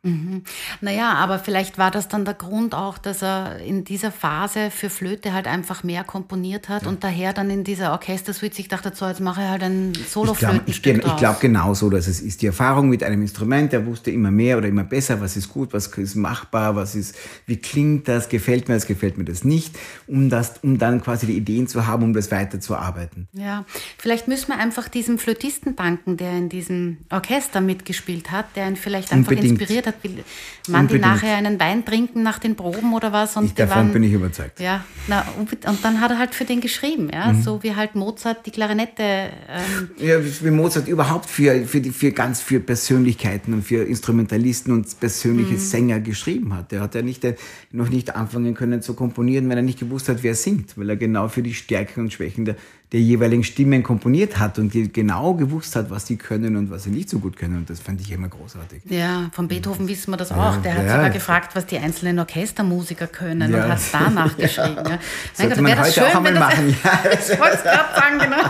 [0.06, 0.44] Mhm.
[0.82, 4.90] Naja, aber vielleicht war das dann der Grund auch, dass er in dieser Phase für
[4.90, 6.90] Flöte halt einfach mehr komponiert hat ja.
[6.90, 10.68] und daher dann in dieser Orchestersuite sich dachte, so jetzt mache ich halt ein Solo-Flötenstück
[10.68, 12.42] Ich glaube glaub genau so, dass es ist.
[12.42, 15.74] Die Erfahrung mit einem Instrument, er wusste immer mehr oder immer besser, was ist gut,
[15.74, 17.16] was ist machbar, was ist,
[17.48, 21.26] wie klingt das, gefällt mir das, gefällt mir das nicht, um, das, um dann quasi
[21.26, 23.28] die Ideen zu haben, um das weiterzuarbeiten.
[23.34, 23.66] Ja,
[23.98, 28.76] vielleicht müssen wir einfach diesem Flötisten danken, der in diesem Orchester mitgespielt hat, der ihn
[28.76, 29.60] vielleicht einfach Unbedingt.
[29.60, 30.24] inspiriert hat will
[30.68, 33.38] man die nachher einen Wein trinken nach den Proben oder was?
[33.38, 34.60] Und ich, davon waren, bin ich überzeugt.
[34.60, 37.42] Ja, na, und dann hat er halt für den geschrieben, ja, mhm.
[37.42, 39.04] so wie halt Mozart die Klarinette.
[39.04, 44.74] Ähm, ja, wie Mozart überhaupt für, für, die, für ganz für Persönlichkeiten und für Instrumentalisten
[44.74, 45.60] und persönliche mhm.
[45.60, 46.74] Sänger geschrieben hat.
[46.74, 47.26] Er hat ja nicht,
[47.72, 50.98] noch nicht anfangen können zu komponieren, wenn er nicht gewusst hat, wer singt, weil er
[50.98, 52.56] genau für die Stärken und Schwächen der,
[52.96, 56.92] der jeweiligen Stimmen komponiert hat und genau gewusst hat, was sie können und was sie
[56.92, 57.58] nicht so gut können.
[57.58, 58.84] Und das fand ich immer großartig.
[58.86, 60.56] Ja, von Beethoven wissen wir das auch.
[60.62, 60.92] Der hat ja.
[60.92, 63.66] sogar gefragt, was die einzelen Orchestermusiker können ja.
[63.66, 64.78] und hat es danach geschrieben.
[64.78, 65.00] Ja.
[65.38, 66.78] Mein Gott, wäre das schön, auch wenn machen.
[67.04, 68.50] Das, ich wollte es gerade sagen, genau.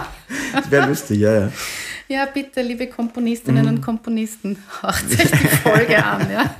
[0.54, 1.52] Das wäre lustig, ja, ja.
[2.08, 3.70] Ja, bitte, liebe Komponistinnen mhm.
[3.70, 6.56] und Komponisten, hört sich die Folge an, ja.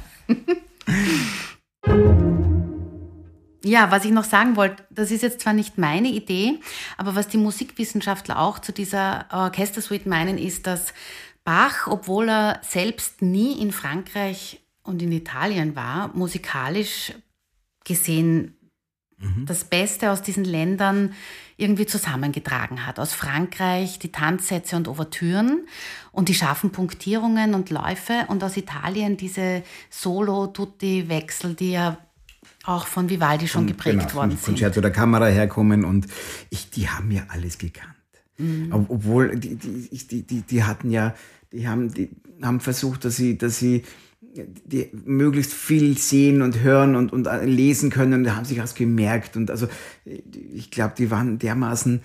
[3.66, 6.60] Ja, was ich noch sagen wollte, das ist jetzt zwar nicht meine Idee,
[6.98, 10.94] aber was die Musikwissenschaftler auch zu dieser Orchestersuite meinen, ist, dass
[11.44, 17.14] Bach, obwohl er selbst nie in Frankreich und in Italien war, musikalisch
[17.84, 18.56] gesehen
[19.18, 19.48] mhm.
[19.48, 21.14] das Beste aus diesen Ländern
[21.58, 23.00] irgendwie zusammengetragen hat.
[23.00, 25.68] Aus Frankreich die Tanzsätze und Ouvertüren
[26.12, 31.98] und die scharfen Punktierungen und Läufe und aus Italien diese Solo-Tutti-Wechsel, die ja
[32.68, 34.44] auch von Vivaldi schon geprägt genau, worden sind.
[34.44, 36.08] Konzerto der Kamera herkommen und
[36.50, 37.94] ich, die haben ja alles gekannt.
[38.38, 38.86] Mhm.
[38.90, 41.16] Obwohl, die, die, die, die, hatten ja,
[41.52, 42.10] die haben, die
[42.42, 43.84] haben versucht, dass sie, dass sie
[44.66, 49.38] die möglichst viel sehen und hören und, und lesen können und haben sich das gemerkt.
[49.38, 49.68] Und also
[50.04, 52.02] ich glaube, die waren dermaßen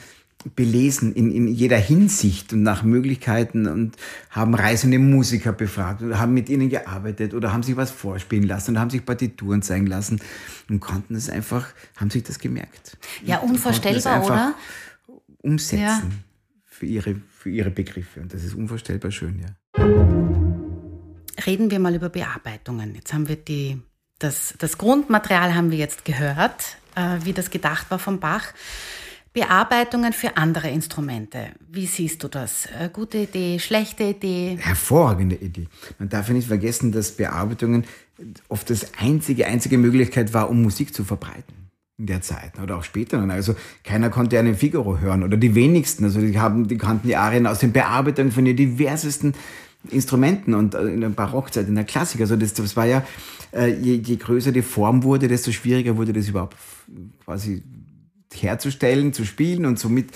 [0.54, 3.96] belesen in, in jeder Hinsicht und nach Möglichkeiten und
[4.30, 8.72] haben reisende Musiker befragt oder haben mit ihnen gearbeitet oder haben sich was vorspielen lassen
[8.72, 10.20] und haben sich Partituren zeigen lassen
[10.68, 12.96] und konnten es einfach, haben sich das gemerkt.
[13.24, 14.54] Ja, unvorstellbar, oder?
[15.42, 16.02] Umsetzen ja.
[16.64, 19.48] für, ihre, für ihre Begriffe und das ist unvorstellbar schön, ja.
[21.46, 22.94] Reden wir mal über Bearbeitungen.
[22.94, 23.80] Jetzt haben wir die,
[24.18, 28.52] das, das Grundmaterial haben wir jetzt gehört, äh, wie das gedacht war vom Bach.
[29.32, 31.50] Bearbeitungen für andere Instrumente.
[31.70, 32.66] Wie siehst du das?
[32.66, 34.58] Äh, gute Idee, schlechte Idee?
[34.60, 35.68] Hervorragende Idee.
[36.00, 37.84] Man darf ja nicht vergessen, dass Bearbeitungen
[38.48, 42.84] oft das einzige, einzige Möglichkeit war, um Musik zu verbreiten in der Zeit oder auch
[42.84, 43.20] später.
[43.30, 46.04] Also keiner konnte einen Figaro hören oder die wenigsten.
[46.04, 49.34] Also die haben, die kannten die Arien aus den Bearbeitungen von den diversesten
[49.90, 52.20] Instrumenten und äh, in der Barockzeit, in der Klassik.
[52.20, 53.04] Also das, das war ja,
[53.52, 56.56] äh, je, je größer die Form wurde, desto schwieriger wurde das überhaupt
[57.24, 57.62] quasi
[58.34, 60.12] herzustellen, zu spielen und somit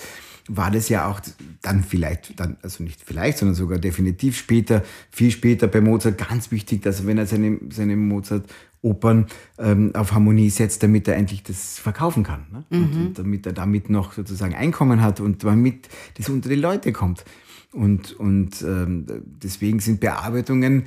[0.47, 1.19] war das ja auch
[1.61, 6.51] dann vielleicht, dann, also nicht vielleicht, sondern sogar definitiv später, viel später bei Mozart ganz
[6.51, 9.25] wichtig, dass wenn er seine, seine Mozart-Opern
[9.57, 12.45] ähm, auf Harmonie setzt, damit er endlich das verkaufen kann.
[12.51, 12.65] Ne?
[12.69, 12.83] Mhm.
[12.83, 16.93] Und, und, damit er damit noch sozusagen Einkommen hat und damit das unter die Leute
[16.93, 17.25] kommt.
[17.71, 19.05] Und, und ähm,
[19.43, 20.83] deswegen sind Bearbeitungen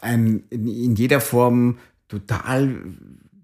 [0.00, 1.76] ein, in, jeder Form
[2.08, 2.76] total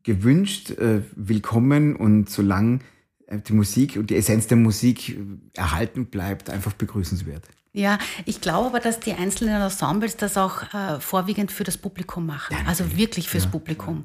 [0.02, 2.80] gewünscht, äh, willkommen und solange
[3.30, 5.18] die Musik und die Essenz der Musik
[5.54, 7.44] erhalten bleibt, einfach begrüßenswert.
[7.74, 12.26] Ja, ich glaube aber, dass die einzelnen Ensembles das auch äh, vorwiegend für das Publikum
[12.26, 12.56] machen.
[12.58, 13.50] Ja, also wirklich fürs ja.
[13.50, 14.04] Publikum.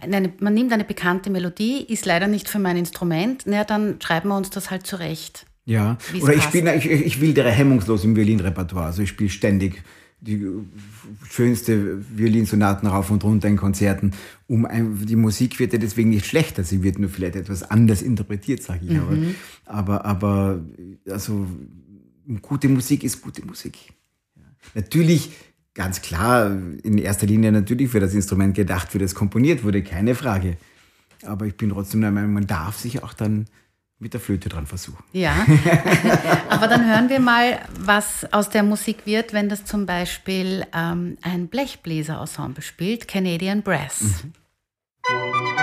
[0.00, 4.30] Eine, man nimmt eine bekannte Melodie, ist leider nicht für mein Instrument, na, dann schreiben
[4.30, 5.46] wir uns das halt zurecht.
[5.64, 8.86] Ja, oder ich, spiele, ich, ich wildere hemmungslos im Violinrepertoire.
[8.86, 9.84] Also ich spiele ständig
[10.22, 10.46] die
[11.28, 14.12] schönste Violinsonaten rauf und runter in Konzerten.
[14.46, 18.02] Um ein, die Musik wird ja deswegen nicht schlechter, sie wird nur vielleicht etwas anders
[18.02, 18.92] interpretiert, sage ich.
[18.92, 19.34] Mhm.
[19.66, 20.60] Aber, aber
[21.08, 21.46] also
[22.40, 23.76] gute Musik ist gute Musik.
[24.36, 24.42] Ja.
[24.76, 25.32] Natürlich,
[25.74, 30.14] ganz klar, in erster Linie natürlich für das Instrument gedacht, für das komponiert wurde, keine
[30.14, 30.56] Frage.
[31.24, 33.46] Aber ich bin trotzdem der Meinung, man darf sich auch dann
[34.02, 35.02] mit der Flöte dran versuchen.
[35.12, 35.46] Ja,
[36.48, 41.16] aber dann hören wir mal, was aus der Musik wird, wenn das zum Beispiel ähm,
[41.22, 44.24] ein Blechbläser-Ensemble spielt, Canadian Brass.
[44.24, 45.61] Mhm.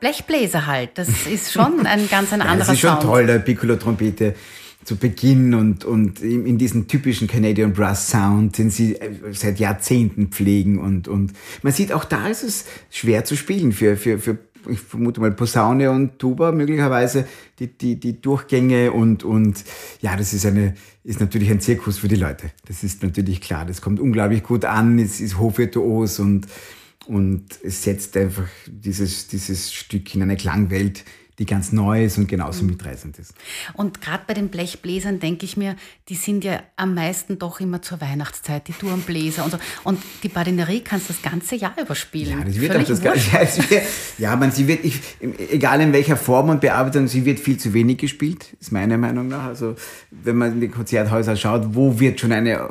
[0.00, 0.90] Blechbläser halt.
[0.96, 3.02] Das ist schon ein ganz ein Ja, anderer das ist schon Sound.
[3.02, 4.34] toll, der Piccolo-Trompete
[4.84, 9.58] zu Beginn und, und in in diesen typischen Canadian Brass Sound, den sie äh, seit
[9.58, 11.32] Jahrzehnten pflegen und, und
[11.62, 15.30] man sieht auch da ist es schwer zu spielen für, für, für ich vermute mal
[15.32, 17.26] Posaune und Tuba möglicherweise
[17.58, 19.62] die, die, die Durchgänge und, und
[20.00, 22.50] ja, das ist eine, ist natürlich ein Zirkus für die Leute.
[22.66, 23.64] Das ist natürlich klar.
[23.64, 26.46] Das kommt unglaublich gut an, es ist hochvirtuos und,
[27.06, 31.04] und es setzt einfach dieses, dieses Stück in eine Klangwelt,
[31.38, 33.32] die ganz neu ist und genauso mitreißend ist.
[33.74, 35.76] Und gerade bei den Blechbläsern denke ich mir,
[36.08, 39.58] die sind ja am meisten doch immer zur Weihnachtszeit, die Turmbläser und so.
[39.84, 42.40] Und die Badinerie kannst du das ganze Jahr überspielen.
[42.40, 43.02] Ja, das wird Völlig auch das.
[43.02, 43.28] Ganze.
[43.38, 43.82] Ja, wird,
[44.18, 45.00] ja, man, sie wird, ich,
[45.50, 49.28] egal in welcher Form und Bearbeitung, sie wird viel zu wenig gespielt, ist meine Meinung
[49.28, 49.44] nach.
[49.44, 49.76] Also,
[50.10, 52.68] wenn man in die Konzerthäuser schaut, wo wird schon eine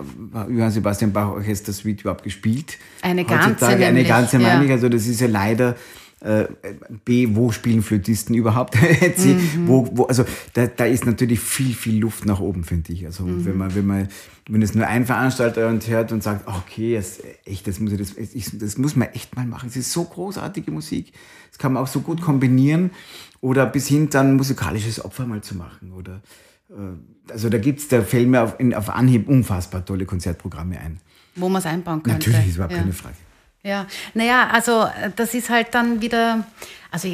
[0.49, 2.77] Johann Sebastian Bach Orchester Suite überhaupt gespielt?
[3.01, 4.47] Eine ganze Heutzutage eine nämlich, ganze, ja.
[4.47, 4.71] meine ich.
[4.71, 5.75] Also, das ist ja leider,
[6.21, 6.45] äh,
[7.05, 8.73] B, wo spielen Flötisten überhaupt?
[9.15, 9.67] C, Mhm.
[9.67, 13.05] wo, wo, also da, da ist natürlich viel, viel Luft nach oben, finde ich.
[13.05, 13.45] Also Mhm.
[13.45, 14.07] wenn man, wenn man,
[14.49, 17.99] wenn es nur ein Veranstalter und hört und sagt, okay, das, echt, das muss ich,
[17.99, 19.69] das, ich, das muss man echt mal machen.
[19.69, 21.11] Es ist so großartige Musik.
[21.51, 22.91] Das kann man auch so gut kombinieren.
[23.39, 25.91] Oder bis hin dann musikalisches Opfer mal zu machen.
[25.93, 26.21] Oder
[26.71, 30.99] äh, also da gibt's, da fällt mir auf, in, auf Anhieb unfassbar tolle Konzertprogramme ein.
[31.35, 32.29] Wo man es einbauen könnte.
[32.31, 32.79] Natürlich, ist überhaupt ja.
[32.79, 33.15] keine Frage.
[33.67, 36.45] Ja, naja, also äh, das ist halt dann wieder,
[36.91, 37.07] also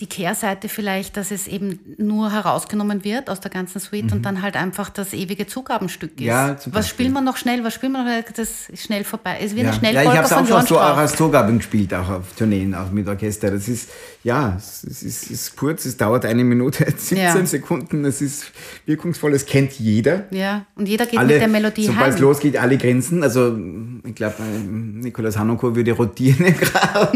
[0.00, 4.42] die Kehrseite vielleicht, dass es eben nur herausgenommen wird aus der ganzen Suite und dann
[4.42, 6.20] halt einfach das ewige Zugabenstück ist.
[6.20, 6.26] Mhm.
[6.26, 9.38] Ja, was spielt man noch schnell, was spielt man noch, das ist schnell vorbei.
[9.40, 11.94] Es wird Ja, ein ja ich habe es auch schon so auch als Tourgaben gespielt,
[11.94, 13.50] auch auf Tourneen, auch mit Orchester.
[13.50, 13.88] Das ist,
[14.24, 17.46] ja, es ist, es ist kurz, es dauert eine Minute, 17 Ja.
[17.46, 18.46] Sekunden, es ist
[18.86, 20.24] wirkungsvoll, es kennt jeder.
[20.30, 23.22] Ja, und jeder geht Alle, mit der Melodie sobald es losgeht, alle Grenzen.
[23.22, 23.56] Also
[24.04, 27.12] ich glaube, Nikolaus Hanonko würde rotieren im Grab.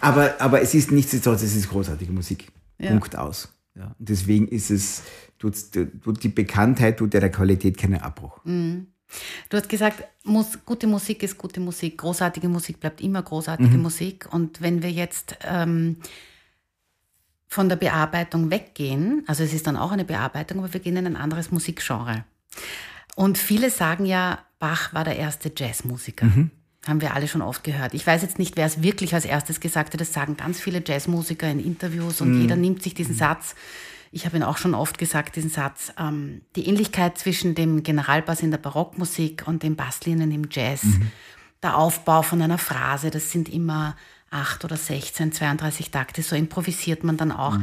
[0.00, 2.48] Aber, aber es ist nichtsdestotrotz, es ist großartige Musik.
[2.78, 2.90] Ja.
[2.90, 3.48] Punkt aus.
[3.74, 3.94] Ja.
[3.98, 5.02] Und deswegen ist es,
[5.38, 8.40] tut, tut die Bekanntheit tut der Qualität keinen Abbruch.
[8.44, 8.88] Mhm.
[9.48, 11.98] Du hast gesagt, Mus gute Musik ist gute Musik.
[11.98, 14.28] Großartige Musik bleibt immer großartige Musik.
[14.32, 15.96] Und wenn wir jetzt ähm,
[17.46, 21.06] von der Bearbeitung weggehen, also es ist dann auch eine Bearbeitung, aber wir gehen in
[21.06, 22.24] ein anderes Musikgenre.
[23.14, 26.26] Und viele sagen ja, Bach war der erste Jazzmusiker.
[26.86, 27.94] Haben wir alle schon oft gehört.
[27.94, 30.00] Ich weiß jetzt nicht, wer es wirklich als erstes gesagt hat.
[30.00, 33.54] Das sagen ganz viele Jazzmusiker in Interviews und jeder nimmt sich diesen Satz.
[34.12, 35.92] Ich habe ihn auch schon oft gesagt, diesen Satz.
[35.98, 40.82] Ähm, die Ähnlichkeit zwischen dem Generalbass in der Barockmusik und den Basslinien im Jazz.
[41.62, 43.96] Der Aufbau von einer Phrase, das sind immer
[44.30, 46.22] acht oder 16, 32 Takte.
[46.22, 47.58] So improvisiert man dann auch.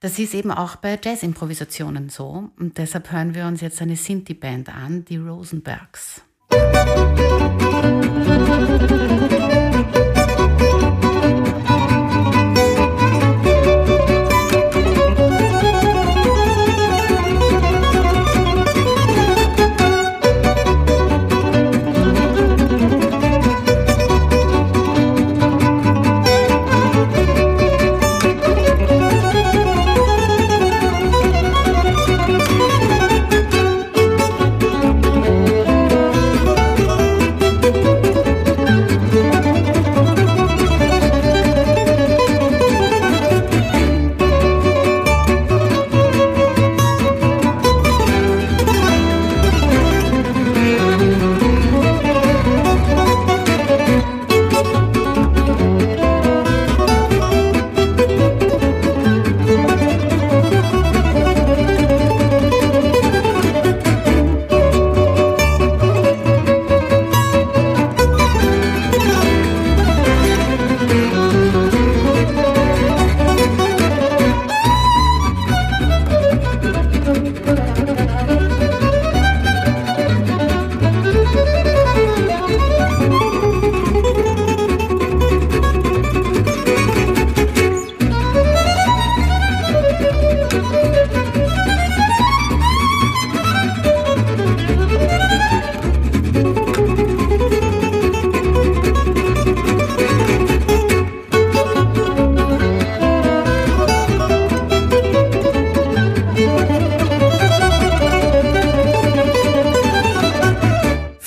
[0.00, 2.50] Das ist eben auch bei Jazz-Improvisationen so.
[2.58, 6.22] Und deshalb hören wir uns jetzt eine Sinti-Band an, die Rosenbergs.
[7.86, 9.33] 「フフフフフ!」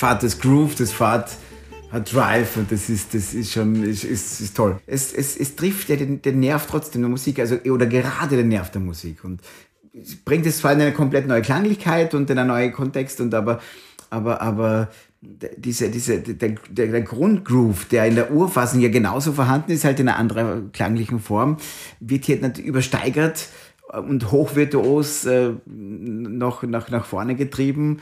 [0.08, 1.36] Fahrt das Groove, das Fahrt
[1.92, 4.80] hat Drive und das ist, das ist schon, ist, ist, ist toll.
[4.86, 8.48] Es, es, es trifft ja den, den Nerv trotzdem der Musik, also, oder gerade den
[8.48, 9.42] Nerv der Musik und
[10.24, 13.60] bringt es zwar in eine komplett neue Klanglichkeit und in einen neuen Kontext und aber,
[14.08, 14.88] aber, aber
[15.20, 20.00] diese, diese, der, der, der Grundgroove, der in der Urfassung ja genauso vorhanden ist, halt
[20.00, 21.58] in einer anderen klanglichen Form,
[22.00, 23.48] wird hier natürlich übersteigert
[23.92, 27.98] und hochvirtuos äh, noch nach, nach vorne getrieben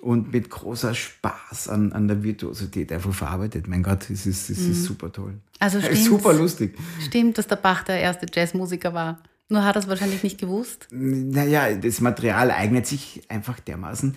[0.00, 3.68] und mit großer Spaß an, an der Virtuosität einfach verarbeitet.
[3.68, 5.34] Mein Gott, es ist, es ist super toll.
[5.58, 6.76] Also Es ist super lustig.
[7.04, 9.20] Stimmt, dass der Bach der erste Jazzmusiker war.
[9.48, 10.86] Nur hat er es wahrscheinlich nicht gewusst.
[10.90, 14.16] Naja, das Material eignet sich einfach dermaßen,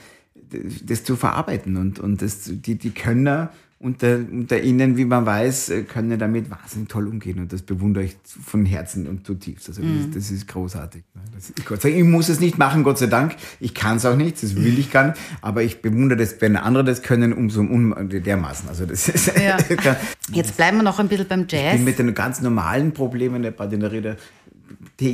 [0.83, 1.75] das zu verarbeiten.
[1.75, 3.51] Und, und das, die, die Könner
[3.83, 7.39] unter, unter ihnen, wie man weiß, können damit wahnsinnig toll umgehen.
[7.39, 9.67] Und das bewundere ich von Herzen und zutiefst.
[9.69, 11.03] Also das, das ist großartig.
[11.13, 11.21] ne?
[11.35, 13.35] Das ist, Gott sei Dank, ich muss es nicht machen, Gott sei Dank.
[13.59, 15.19] Ich kann es auch nicht, das will ich gar nicht.
[15.41, 18.69] Aber ich bewundere das, wenn andere das können, umso um, dermaßen.
[18.69, 19.57] Also das ist, Ja.
[20.31, 21.75] Jetzt bleiben wir noch ein bisschen beim ich Jazz.
[21.75, 24.15] bin mit den ganz normalen Problemen der Patienterie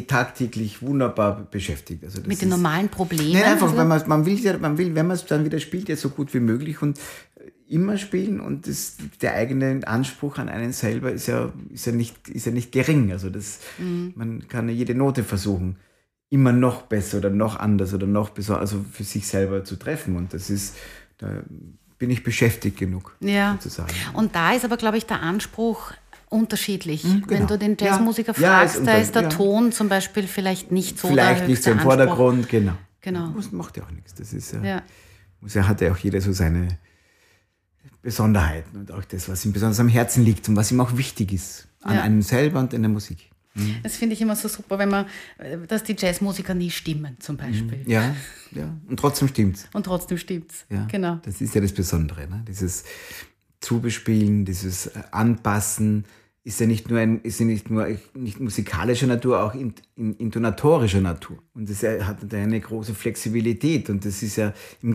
[0.08, 2.04] tagtäglich wunderbar beschäftigt.
[2.04, 3.34] Also Mit den normalen Problemen.
[3.34, 5.60] Nein, einfach, also- weil man, man will ja, man will, wenn man es dann wieder
[5.60, 7.02] spielt, ja so gut wie möglich und äh,
[7.70, 12.28] immer spielen und das, der eigene Anspruch an einen selber ist ja, ist ja nicht,
[12.28, 13.12] ist ja nicht gering.
[13.12, 14.14] Also das, Mhm.
[14.16, 15.78] man kann ja jede Note versuchen,
[16.30, 20.16] immer noch besser oder noch anders oder noch besser, also für sich selber zu treffen
[20.16, 20.76] und das ist,
[21.20, 21.28] da
[21.98, 23.54] bin ich beschäftigt genug, Ja.
[23.54, 23.94] sozusagen.
[24.14, 25.92] Und da ist aber, glaube ich, der Anspruch
[26.30, 27.04] unterschiedlich.
[27.04, 27.46] Wenn genau.
[27.48, 27.88] du den Ja.
[27.88, 29.30] Jazzmusiker Ja, fragst, ist da ist der ja.
[29.30, 31.94] Ton zum Beispiel vielleicht nicht so Vielleicht nicht so im Anspruch.
[31.96, 32.74] Vordergrund, genau.
[33.02, 33.30] Genau.
[33.36, 34.14] Das macht ja auch nichts.
[34.14, 34.82] Das ist ja, Ja.
[35.42, 36.68] muss ja, hat ja auch jeder so seine
[38.02, 41.34] Besonderheiten und auch das, was ihm besonders am Herzen liegt und was ihm auch wichtig
[41.34, 41.68] ist.
[41.82, 42.02] An Ja.
[42.04, 43.30] einem selber und in der Musik.
[43.84, 45.06] Das finde ich immer so super, wenn man,
[45.38, 47.84] äh, dass die Jazzmusiker nie stimmen, zum Beispiel.
[47.88, 48.16] Ja,
[48.52, 48.74] ja.
[48.88, 49.68] Und trotzdem stimmt's.
[49.74, 50.66] Und trotzdem stimmt's.
[50.70, 50.86] Ja.
[50.90, 51.20] Genau.
[51.24, 52.28] Das ist ja das Besondere.
[52.28, 52.44] Ne?
[52.48, 52.84] Dieses
[53.60, 56.06] Zubespielen, dieses äh, Anpassen
[56.50, 60.16] ist ja nicht nur, ein, ist ja nicht nur nicht musikalischer Natur, auch in, in,
[60.16, 61.38] intonatorischer Natur.
[61.54, 63.88] Und das hat eine große Flexibilität.
[63.92, 64.54] Und das ist ja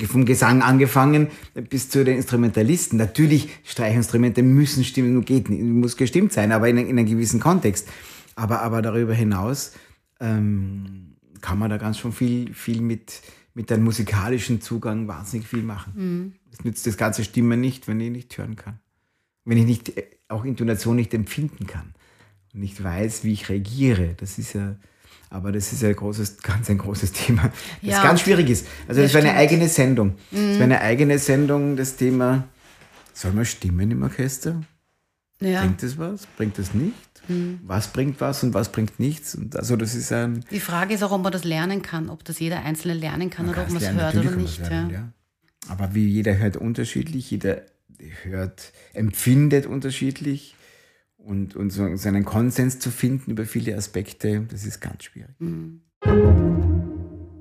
[0.08, 1.28] vom Gesang angefangen
[1.70, 2.98] bis zu den Instrumentalisten.
[2.98, 7.88] Natürlich, Streichinstrumente müssen stimmen, geht nicht, muss gestimmt sein, aber in, in einem gewissen Kontext.
[8.34, 9.74] Aber, aber darüber hinaus
[10.18, 13.22] ähm, kann man da ganz schon viel, viel mit,
[13.54, 16.34] mit einem musikalischen Zugang wahnsinnig viel machen.
[16.50, 18.80] Es nützt das ganze Stimmen nicht, wenn ich nicht hören kann.
[19.44, 21.94] Wenn ich nicht, äh, auch Intonation nicht empfinden kann
[22.52, 24.14] und nicht weiß, wie ich reagiere.
[24.16, 24.76] Das ist ja,
[25.30, 28.66] aber das ist ja ein großes, ganz ein großes Thema, das Ja, ganz schwierig ist.
[28.88, 30.14] Also Ja, das wäre eine eigene Sendung.
[30.30, 32.48] Das wäre eine eigene Sendung, das Thema,
[33.12, 34.62] soll man stimmen im Orchester?
[35.40, 35.60] Ja.
[35.60, 36.26] Bringt das was?
[36.26, 36.94] Bringt das nicht?
[37.62, 39.34] Was bringt was und was bringt nichts?
[39.34, 42.24] Und also das ist ein Die Frage ist auch, ob man das lernen kann, ob
[42.24, 44.58] das jeder Einzelne lernen kann oder ob man es hört oder nicht.
[44.60, 44.96] lernen, ja.
[44.96, 45.08] ja.
[45.68, 47.62] Aber wie jeder hört unterschiedlich, jeder
[48.24, 50.54] hört, empfindet unterschiedlich
[51.16, 55.30] und, und so seinen Konsens zu finden über viele Aspekte, das ist ganz schwierig.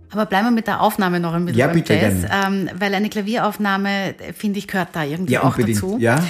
[0.09, 3.09] Aber bleiben wir mit der Aufnahme noch ein bisschen Ja, bitte, Jazz, ähm, weil eine
[3.09, 5.77] Klavieraufnahme, äh, finde ich, gehört da irgendwie Ja, auch unbedingt.
[5.77, 5.97] dazu.
[5.99, 6.23] Ja.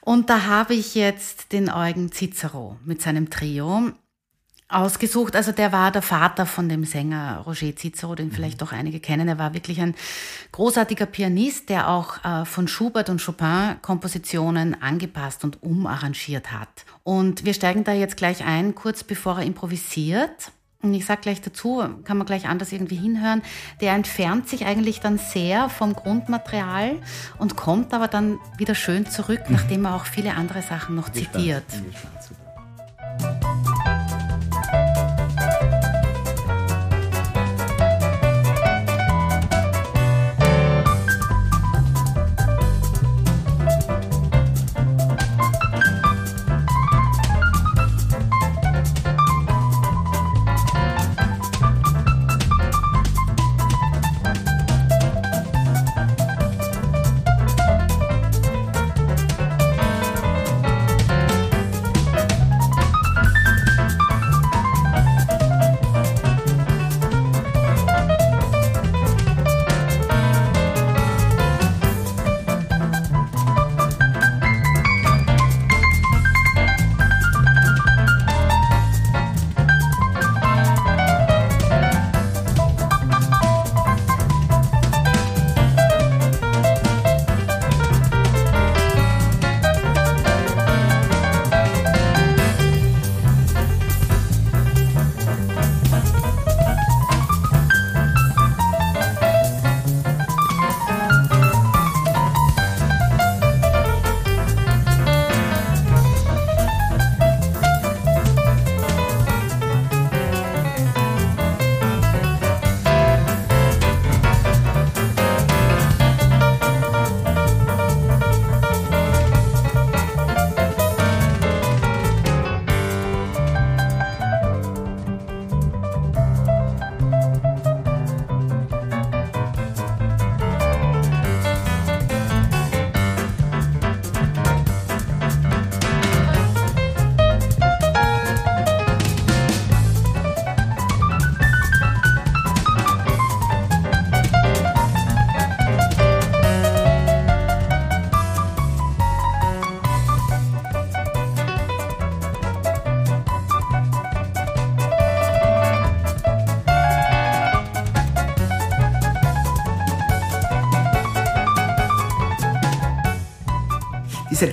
[0.00, 3.90] Und da habe ich jetzt den Eugen Cicero mit seinem Trio
[4.74, 5.36] ausgesucht.
[5.36, 9.28] Also der war der Vater von dem Sänger Roger Cicero, den vielleicht doch einige kennen.
[9.28, 9.94] Er war wirklich ein
[10.52, 16.84] großartiger Pianist, der auch äh, von Schubert und Chopin Kompositionen angepasst und umarrangiert hat.
[17.02, 20.52] Und wir steigen da jetzt gleich ein, kurz bevor er improvisiert.
[20.82, 23.40] Und ich sage gleich dazu, kann man gleich anders irgendwie hinhören,
[23.80, 26.96] der entfernt sich eigentlich dann sehr vom Grundmaterial
[27.38, 31.64] und kommt aber dann wieder schön zurück, nachdem er auch viele andere Sachen noch zitiert.
[33.18, 33.73] Bin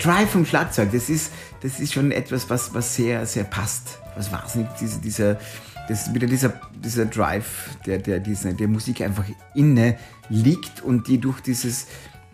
[0.03, 1.31] Drive vom Schlagzeug, das ist,
[1.61, 3.99] das ist schon etwas, was, was sehr, sehr passt.
[4.15, 5.39] Was wahnsinnig, diese, dieser,
[5.87, 9.25] das wieder dieser, dieser Drive, der, der, dieser, der Musik einfach
[9.55, 9.97] inne
[10.29, 11.87] liegt und die durch dieses,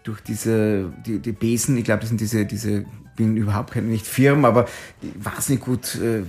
[0.03, 4.07] durch diese, die, die Besen, ich glaube, das sind diese, diese, bin überhaupt keine, nicht
[4.07, 4.68] Firmen, aber
[5.15, 6.24] wahnsinnig gut äh,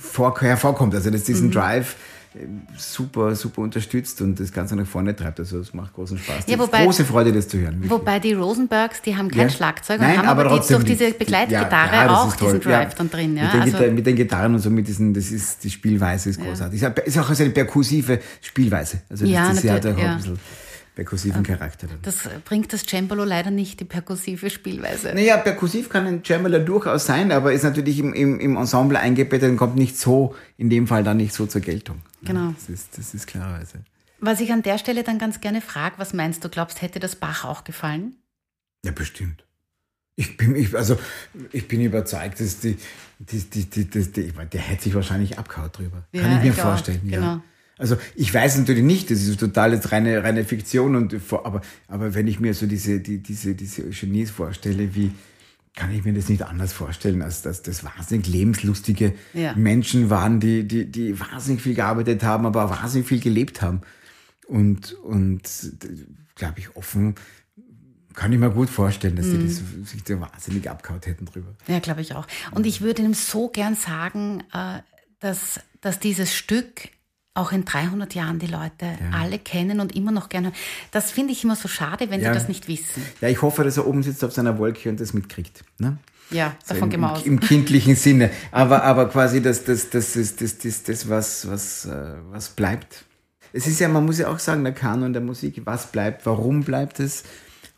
[0.00, 0.94] vor, hervorkommt.
[0.94, 1.52] Also, dass diesen mhm.
[1.52, 1.96] Drive,
[2.76, 5.40] super, super unterstützt und das Ganze nach vorne treibt.
[5.40, 6.44] Also es macht großen Spaß.
[6.46, 7.74] Ja, wobei, große Freude, das zu hören.
[7.74, 7.90] Wirklich.
[7.90, 9.50] Wobei die Rosenbergs, die haben kein ja.
[9.50, 13.36] Schlagzeug Nein, haben aber, aber die, durch diese Begleitgitarre ja, auch diesen Drive dann drin.
[13.36, 13.44] Ja?
[13.44, 16.40] Mit, den also, mit den Gitarren und so, mit diesen, das ist, die Spielweise ist
[16.40, 16.80] großartig.
[16.80, 16.88] Ja.
[16.88, 19.02] Ist auch eine perkussive Spielweise.
[19.08, 20.38] Also das, ja, das hat auch ein bisschen
[20.96, 21.86] perkussiven Charakter.
[21.86, 21.98] Dann.
[22.02, 25.12] Das bringt das Cembalo leider nicht, die perkussive Spielweise.
[25.14, 29.50] Naja, perkussiv kann ein Cembalo durchaus sein, aber ist natürlich im, im, im Ensemble eingebettet
[29.50, 32.00] und kommt nicht so, in dem Fall dann nicht so zur Geltung.
[32.22, 32.54] Genau.
[32.58, 33.84] Das ist, das ist klarerweise.
[34.18, 37.14] Was ich an der Stelle dann ganz gerne frage, was meinst du, glaubst, hätte das
[37.14, 38.16] Bach auch gefallen?
[38.84, 39.44] Ja, bestimmt.
[40.16, 40.98] Ich bin, ich, also,
[41.52, 42.78] ich bin überzeugt, dass die,
[43.18, 46.04] die, die, die, die, die der hätte sich wahrscheinlich abgehauen drüber.
[46.12, 47.00] Ja, Kann ich mir ich vorstellen.
[47.04, 47.26] Auch, genau.
[47.26, 47.42] Ja.
[47.78, 52.14] Also ich weiß natürlich nicht, das ist total jetzt reine, reine Fiktion, und, aber, aber
[52.14, 55.12] wenn ich mir so diese, die, diese, diese Genies vorstelle, wie
[55.74, 59.54] kann ich mir das nicht anders vorstellen, als dass das wahnsinnig lebenslustige ja.
[59.54, 63.82] Menschen waren, die, die, die wahnsinnig viel gearbeitet haben, aber auch wahnsinnig viel gelebt haben.
[64.46, 65.42] Und, und
[66.34, 67.14] glaube ich, offen
[68.14, 69.48] kann ich mir gut vorstellen, dass die mhm.
[69.48, 71.54] das, sich da wahnsinnig abgehauen hätten drüber.
[71.66, 72.26] Ja, glaube ich auch.
[72.52, 74.80] Und ich würde ihm so gern sagen, äh,
[75.20, 76.88] dass, dass dieses Stück
[77.36, 79.18] auch in 300 Jahren die Leute ja.
[79.18, 80.52] alle kennen und immer noch gerne.
[80.90, 82.32] Das finde ich immer so schade, wenn ja.
[82.32, 83.02] sie das nicht wissen.
[83.20, 85.64] Ja, ich hoffe, dass er oben sitzt auf seiner Wolke und das mitkriegt.
[85.78, 85.98] Ne?
[86.30, 87.24] Ja, davon so gehen wir aus.
[87.24, 88.30] Im kindlichen Sinne.
[88.50, 93.04] Aber, aber quasi das, das, das ist das, das, das, was, was, äh, was bleibt.
[93.52, 96.62] Es ist ja, man muss ja auch sagen, der Kanon der Musik, was bleibt, warum
[96.62, 97.24] bleibt es?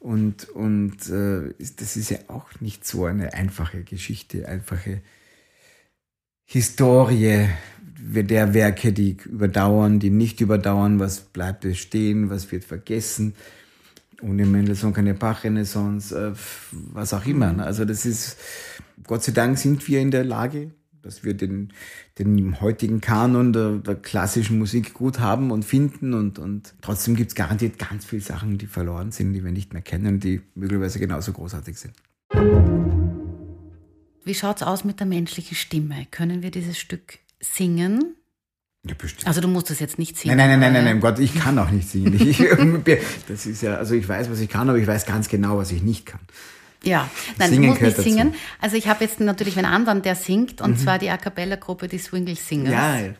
[0.00, 5.02] Und, und äh, das ist ja auch nicht so eine einfache Geschichte, einfache
[6.44, 7.48] Historie,
[7.98, 13.34] der Werke, die überdauern, die nicht überdauern, was bleibt stehen, was wird vergessen.
[14.22, 16.32] Ohne Mendelssohn keine Bach-Renaissance, äh,
[16.72, 17.52] was auch immer.
[17.52, 17.64] Ne?
[17.64, 18.36] Also das ist,
[19.06, 20.72] Gott sei Dank sind wir in der Lage,
[21.02, 21.72] dass wir den,
[22.18, 27.30] den heutigen Kanon der, der klassischen Musik gut haben und finden und, und trotzdem gibt
[27.30, 30.98] es garantiert ganz viele Sachen, die verloren sind, die wir nicht mehr kennen, die möglicherweise
[30.98, 31.94] genauso großartig sind.
[34.24, 36.06] Wie schaut es aus mit der menschlichen Stimme?
[36.10, 38.16] Können wir dieses Stück singen?
[38.84, 39.26] Ja, bestimmt.
[39.26, 40.36] Also du musst das jetzt nicht singen.
[40.36, 42.14] Nein, nein, nein, nein, nein, Gott, ich kann auch nicht singen.
[42.14, 42.38] Ich,
[43.28, 45.72] das ist ja, also ich weiß, was ich kann, aber ich weiß ganz genau, was
[45.72, 46.20] ich nicht kann.
[46.84, 48.08] Ja, nein, singen du musst nicht dazu.
[48.08, 48.34] singen.
[48.60, 50.76] Also ich habe jetzt natürlich einen anderen, der singt, und mhm.
[50.78, 52.72] zwar die A Cappella-Gruppe, die Swingle Singers.
[52.72, 53.14] Ja, ja.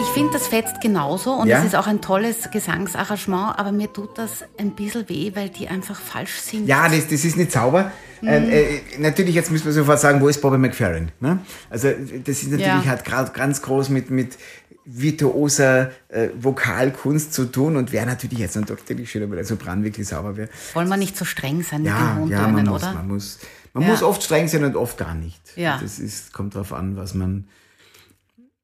[0.00, 1.58] Ich finde, das fetzt genauso und ja?
[1.58, 5.68] es ist auch ein tolles Gesangsarrangement, aber mir tut das ein bisschen weh, weil die
[5.68, 6.66] einfach falsch sind.
[6.66, 7.90] Ja, das, das ist nicht sauber.
[8.20, 8.28] Mhm.
[8.28, 11.10] Äh, äh, natürlich, jetzt müssen wir sofort sagen, wo ist Bobby McFerrin?
[11.20, 11.40] Ne?
[11.68, 11.88] Also
[12.24, 12.84] das ist natürlich ja.
[12.86, 14.36] hat gerade ganz groß mit, mit
[14.90, 20.08] virtuoser äh, Vokalkunst zu tun und wäre natürlich jetzt natürlich schön, wenn der Sopran wirklich
[20.08, 20.48] sauber wäre.
[20.72, 22.94] Wollen wir nicht so streng sein ja, mit den Hohntönen, ja, man muss, oder?
[22.94, 23.38] Man muss,
[23.72, 23.90] man ja.
[23.90, 25.40] muss oft streng sein und oft gar nicht.
[25.56, 25.78] Ja.
[25.80, 27.48] Das ist, kommt darauf an, was man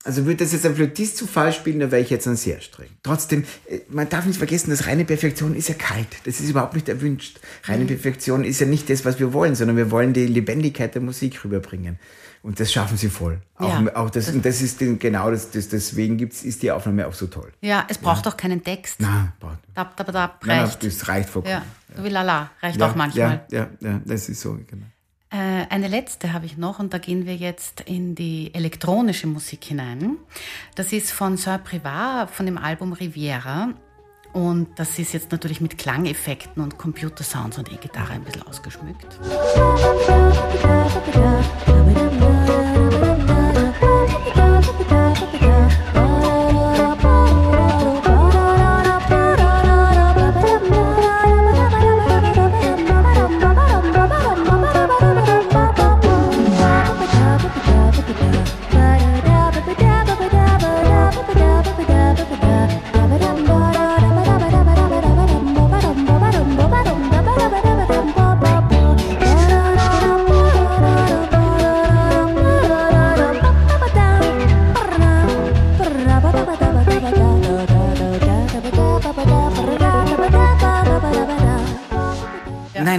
[0.04, 2.60] also würde das jetzt ein Flötist zu Fall spielen, dann wäre ich jetzt dann sehr
[2.60, 2.90] streng.
[3.02, 6.08] Trotzdem, äh, man darf nicht vergessen, dass reine Perfektion ist ja kalt.
[6.24, 7.40] Das ist überhaupt nicht erwünscht.
[7.64, 7.88] Reine mhm.
[7.88, 11.42] Perfektion ist ja nicht das, was wir wollen, sondern wir wollen die Lebendigkeit der Musik
[11.44, 11.98] rüberbringen.
[12.42, 13.40] Und das schaffen sie voll.
[13.56, 16.62] Auch, ja, auch das, das, und das ist den, genau das, das deswegen gibt's, ist
[16.62, 17.50] die Aufnahme auch so toll.
[17.62, 18.32] Ja, es braucht ja.
[18.32, 19.00] auch keinen Text.
[19.00, 20.82] Nein, braucht dab, dab, dab, reicht.
[20.82, 21.54] Nein, das reicht vollkommen.
[21.54, 21.64] Ja,
[21.96, 23.46] so wie Lala, reicht ja, auch manchmal.
[23.50, 24.84] Ja, ja, ja, das ist so, genau.
[25.34, 29.64] Äh, eine letzte habe ich noch und da gehen wir jetzt in die elektronische Musik
[29.64, 30.16] hinein.
[30.76, 33.70] Das ist von Sir Privat von dem Album Riviera
[34.32, 39.18] und das ist jetzt natürlich mit Klangeffekten und Computersounds und E-Gitarre ein bisschen ausgeschmückt.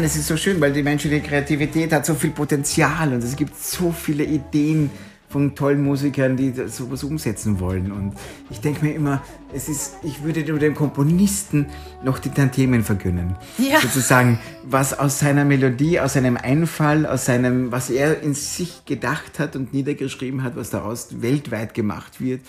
[0.06, 3.60] Es ist so schön, weil die menschliche Kreativität hat so viel Potenzial und es gibt
[3.60, 4.91] so viele Ideen
[5.30, 7.91] von tollen Musikern, die sowas umsetzen wollen.
[7.91, 8.14] Und
[8.51, 11.66] ich denke mir immer, es ist, ich würde nur dem Komponisten
[12.03, 13.36] noch die Tantiemen vergönnen.
[13.58, 13.80] Ja.
[13.82, 19.39] Sozusagen, was aus seiner Melodie, aus seinem Einfall, aus seinem, was er in sich gedacht
[19.39, 22.41] hat und niedergeschrieben hat, was daraus weltweit gemacht wird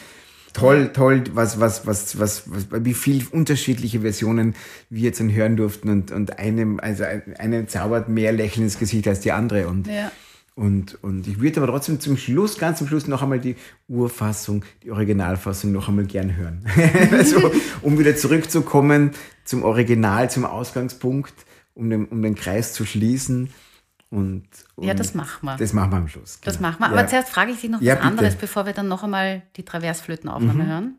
[0.57, 4.55] toll, toll, was, was, was, was, was, wie viel unterschiedliche Versionen
[4.89, 7.05] wir jetzt hören durften und, und einem, also
[7.39, 10.11] eine zaubert mehr Lächeln ins Gesicht als die andere und, ja.
[10.55, 14.65] und, und ich würde aber trotzdem zum Schluss, ganz zum Schluss noch einmal die Urfassung,
[14.83, 16.65] die Originalfassung noch einmal gern hören.
[17.13, 17.51] also,
[17.83, 19.11] um wieder zurückzukommen
[19.45, 21.35] zum Original, zum Ausgangspunkt,
[21.75, 23.51] um den, um den Kreis zu schließen.
[24.09, 24.47] Und,
[24.77, 25.57] und, ja, das machen wir.
[25.57, 26.41] Das machen wir am Schluss.
[26.41, 26.53] Genau.
[26.53, 26.87] Das machen wir.
[26.87, 27.07] Aber ja.
[27.07, 28.09] zuerst frage ich dich noch ja, was bitte.
[28.09, 30.69] anderes, bevor wir dann noch einmal die Traversflötenaufnahme mhm.
[30.69, 30.95] hören.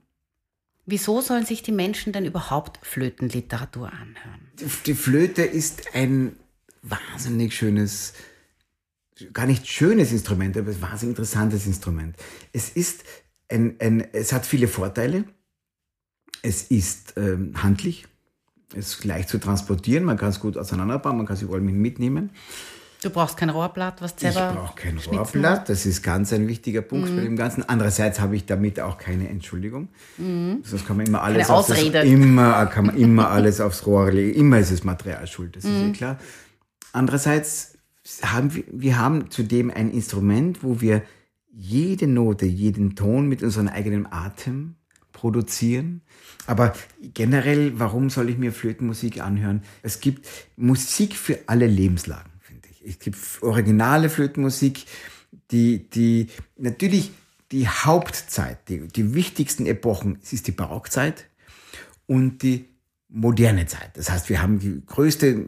[0.85, 4.51] Wieso sollen sich die Menschen denn überhaupt Flötenliteratur anhören?
[4.59, 6.37] Die, die Flöte ist ein
[6.81, 8.13] wahnsinnig schönes,
[9.33, 12.15] gar nicht schönes Instrument, aber ein wahnsinnig interessantes Instrument.
[12.53, 13.03] Es ist
[13.49, 15.25] ein, ein es hat viele Vorteile.
[16.41, 18.07] Es ist ähm, handlich.
[18.73, 20.03] Es ist leicht zu transportieren.
[20.03, 21.17] Man kann es gut auseinanderbauen.
[21.17, 22.31] Man kann es überall mitnehmen.
[23.03, 24.49] Du brauchst kein Rohrblatt, was selber.
[24.51, 27.15] Ich brauche kein Rohrblatt, das ist ganz ein wichtiger Punkt mhm.
[27.15, 27.67] bei dem Ganzen.
[27.67, 29.89] Andererseits habe ich damit auch keine Entschuldigung.
[30.17, 30.63] Mhm.
[30.69, 34.39] Das kann man immer alles aufs, immer kann man immer alles aufs Rohr legen.
[34.39, 35.71] Immer ist es Material schuld, das mhm.
[35.71, 36.19] ist ja klar.
[36.91, 37.77] Andererseits
[38.23, 41.03] haben wir, wir haben zudem ein Instrument, wo wir
[41.51, 44.75] jede Note, jeden Ton mit unserem eigenen Atem
[45.11, 46.01] produzieren.
[46.47, 49.63] Aber generell, warum soll ich mir Flötenmusik anhören?
[49.83, 52.36] Es gibt Musik für alle Lebenslagen
[52.87, 54.85] es gibt originale Flötenmusik,
[55.51, 56.27] die, die
[56.57, 57.11] natürlich
[57.51, 61.25] die Hauptzeit, die, die wichtigsten Epochen, es ist die Barockzeit
[62.05, 62.65] und die
[63.09, 63.91] moderne Zeit.
[63.95, 65.45] Das heißt, wir haben die größte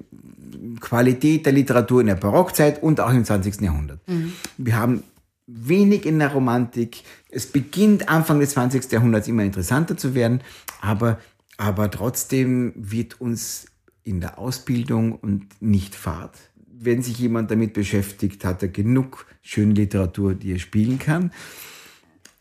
[0.79, 3.61] Qualität der Literatur in der Barockzeit und auch im 20.
[3.61, 4.07] Jahrhundert.
[4.07, 4.33] Mhm.
[4.57, 5.03] Wir haben
[5.45, 7.03] wenig in der Romantik.
[7.29, 8.91] Es beginnt Anfang des 20.
[8.91, 10.41] Jahrhunderts immer interessanter zu werden,
[10.79, 11.19] aber,
[11.57, 13.65] aber trotzdem wird uns
[14.03, 16.37] in der Ausbildung und nicht Fahrt
[16.81, 21.31] wenn sich jemand damit beschäftigt, hat er genug schöne Literatur, die er spielen kann.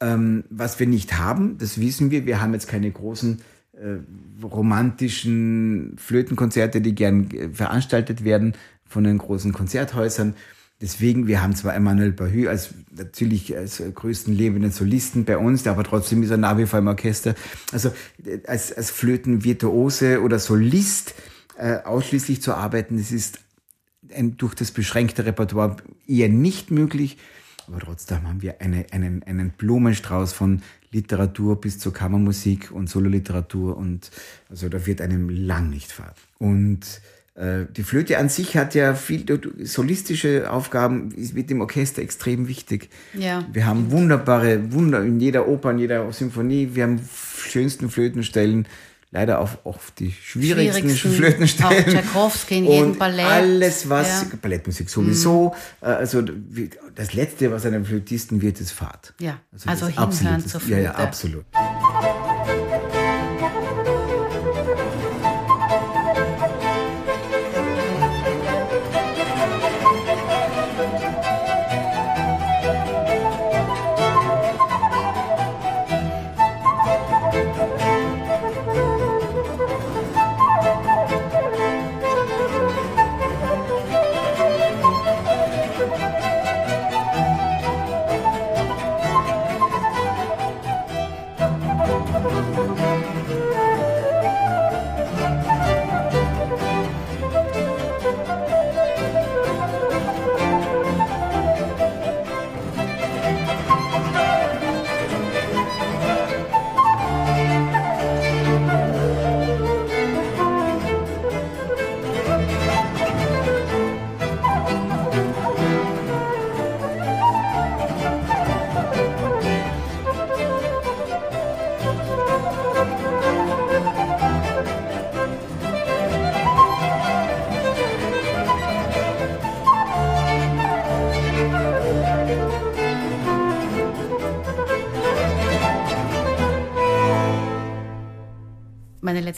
[0.01, 2.25] Ähm, was wir nicht haben, das wissen wir.
[2.25, 3.41] Wir haben jetzt keine großen
[3.73, 8.55] äh, romantischen Flötenkonzerte, die gern äh, veranstaltet werden
[8.87, 10.35] von den großen Konzerthäusern.
[10.81, 15.83] Deswegen, wir haben zwar Emmanuel Bahü als natürlich als größten lebenden Solisten bei uns, aber
[15.83, 17.35] trotzdem ist er nach wie vor im Orchester.
[17.73, 17.91] Also
[18.25, 21.15] äh, als, als Flötenvirtuose oder Solist
[21.57, 23.41] äh, ausschließlich zu arbeiten, das ist
[24.15, 27.19] ein, durch das beschränkte Repertoire eher nicht möglich.
[27.67, 33.77] Aber trotzdem haben wir eine, einen, einen Blumenstrauß von Literatur bis zur Kammermusik und Sololiteratur
[33.77, 34.11] und
[34.49, 36.17] also da wird einem lang nicht fad.
[36.39, 36.81] Und
[37.35, 39.25] äh, die Flöte an sich hat ja viel
[39.63, 42.89] solistische Aufgaben, ist mit dem Orchester extrem wichtig.
[43.13, 43.47] Ja.
[43.53, 47.01] Wir haben wunderbare, Wunder in jeder Oper, in jeder Symphonie, wir haben
[47.37, 48.67] schönsten Flötenstellen
[49.11, 51.85] leider auch auf die schwierigsten, schwierigsten Flötenstellen.
[51.85, 53.27] Auch Tchaikovsky in jedem Ballett.
[53.27, 54.39] Alles, was, ja.
[54.41, 55.87] Ballettmusik sowieso, mhm.
[55.87, 56.23] also
[56.95, 59.15] das Letzte, was einem Flötisten wird, ist Fahrt.
[59.21, 60.83] Ja, also, also hinhören zur Flöte.
[60.83, 61.45] Ja, ja, absolut.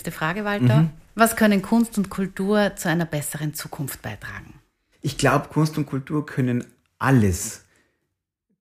[0.01, 0.83] Letzte Frage, Walter.
[0.83, 0.91] Mhm.
[1.15, 4.55] Was können Kunst und Kultur zu einer besseren Zukunft beitragen?
[5.03, 6.65] Ich glaube, Kunst und Kultur können
[6.99, 7.65] alles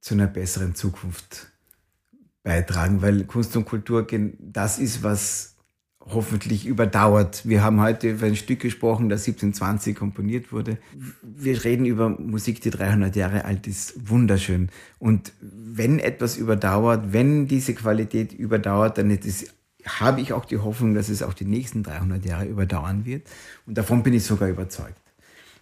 [0.01, 1.47] zu einer besseren Zukunft
[2.43, 4.05] beitragen, weil Kunst und Kultur
[4.39, 5.55] das ist, was
[6.01, 7.47] hoffentlich überdauert.
[7.47, 10.77] Wir haben heute über ein Stück gesprochen, das 1720 komponiert wurde.
[11.21, 14.09] Wir reden über Musik, die 300 Jahre alt ist.
[14.09, 14.69] Wunderschön.
[14.97, 19.53] Und wenn etwas überdauert, wenn diese Qualität überdauert, dann ist,
[19.89, 23.27] habe ich auch die Hoffnung, dass es auch die nächsten 300 Jahre überdauern wird.
[23.65, 25.01] Und davon bin ich sogar überzeugt.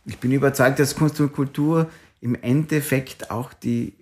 [0.05, 1.89] Ich bin überzeugt, dass Kunst und Kultur
[2.21, 3.93] im Endeffekt auch die,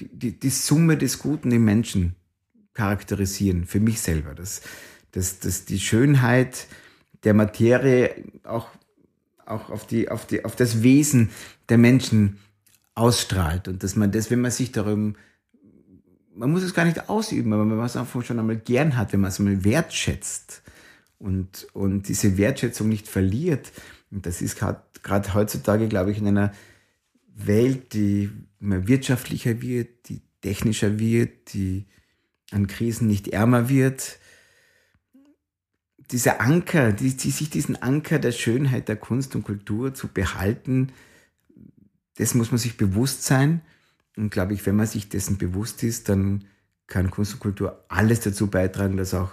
[0.00, 2.14] die, die Summe des Guten im Menschen
[2.74, 4.34] charakterisieren, für mich selber.
[4.34, 4.62] Das,
[5.12, 6.66] dass, dass die Schönheit
[7.24, 8.68] der Materie auch,
[9.44, 11.30] auch auf, die, auf, die, auf das Wesen
[11.68, 12.38] der Menschen
[12.94, 15.14] ausstrahlt und dass man das, wenn man sich darum,
[16.38, 19.12] man muss es gar nicht ausüben, aber wenn man es einfach schon einmal gern hat,
[19.12, 20.62] wenn man es einmal wertschätzt
[21.18, 23.72] und, und diese Wertschätzung nicht verliert,
[24.10, 26.52] und das ist gerade heutzutage, glaube ich, in einer
[27.34, 28.30] Welt, die
[28.60, 31.86] immer wirtschaftlicher wird, die technischer wird, die
[32.50, 34.18] an Krisen nicht ärmer wird,
[36.10, 40.92] dieser Anker, die, die, sich diesen Anker der Schönheit der Kunst und Kultur zu behalten,
[42.16, 43.60] das muss man sich bewusst sein.
[44.18, 46.44] Und glaube ich, wenn man sich dessen bewusst ist, dann
[46.88, 49.30] kann Kunst und Kultur alles dazu beitragen, dass auch,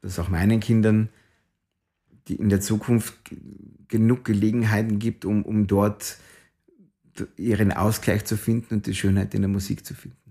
[0.00, 1.10] dass auch meinen Kindern
[2.28, 3.14] die in der Zukunft
[3.88, 6.16] genug Gelegenheiten gibt, um, um dort
[7.36, 10.23] ihren Ausgleich zu finden und die Schönheit in der Musik zu finden.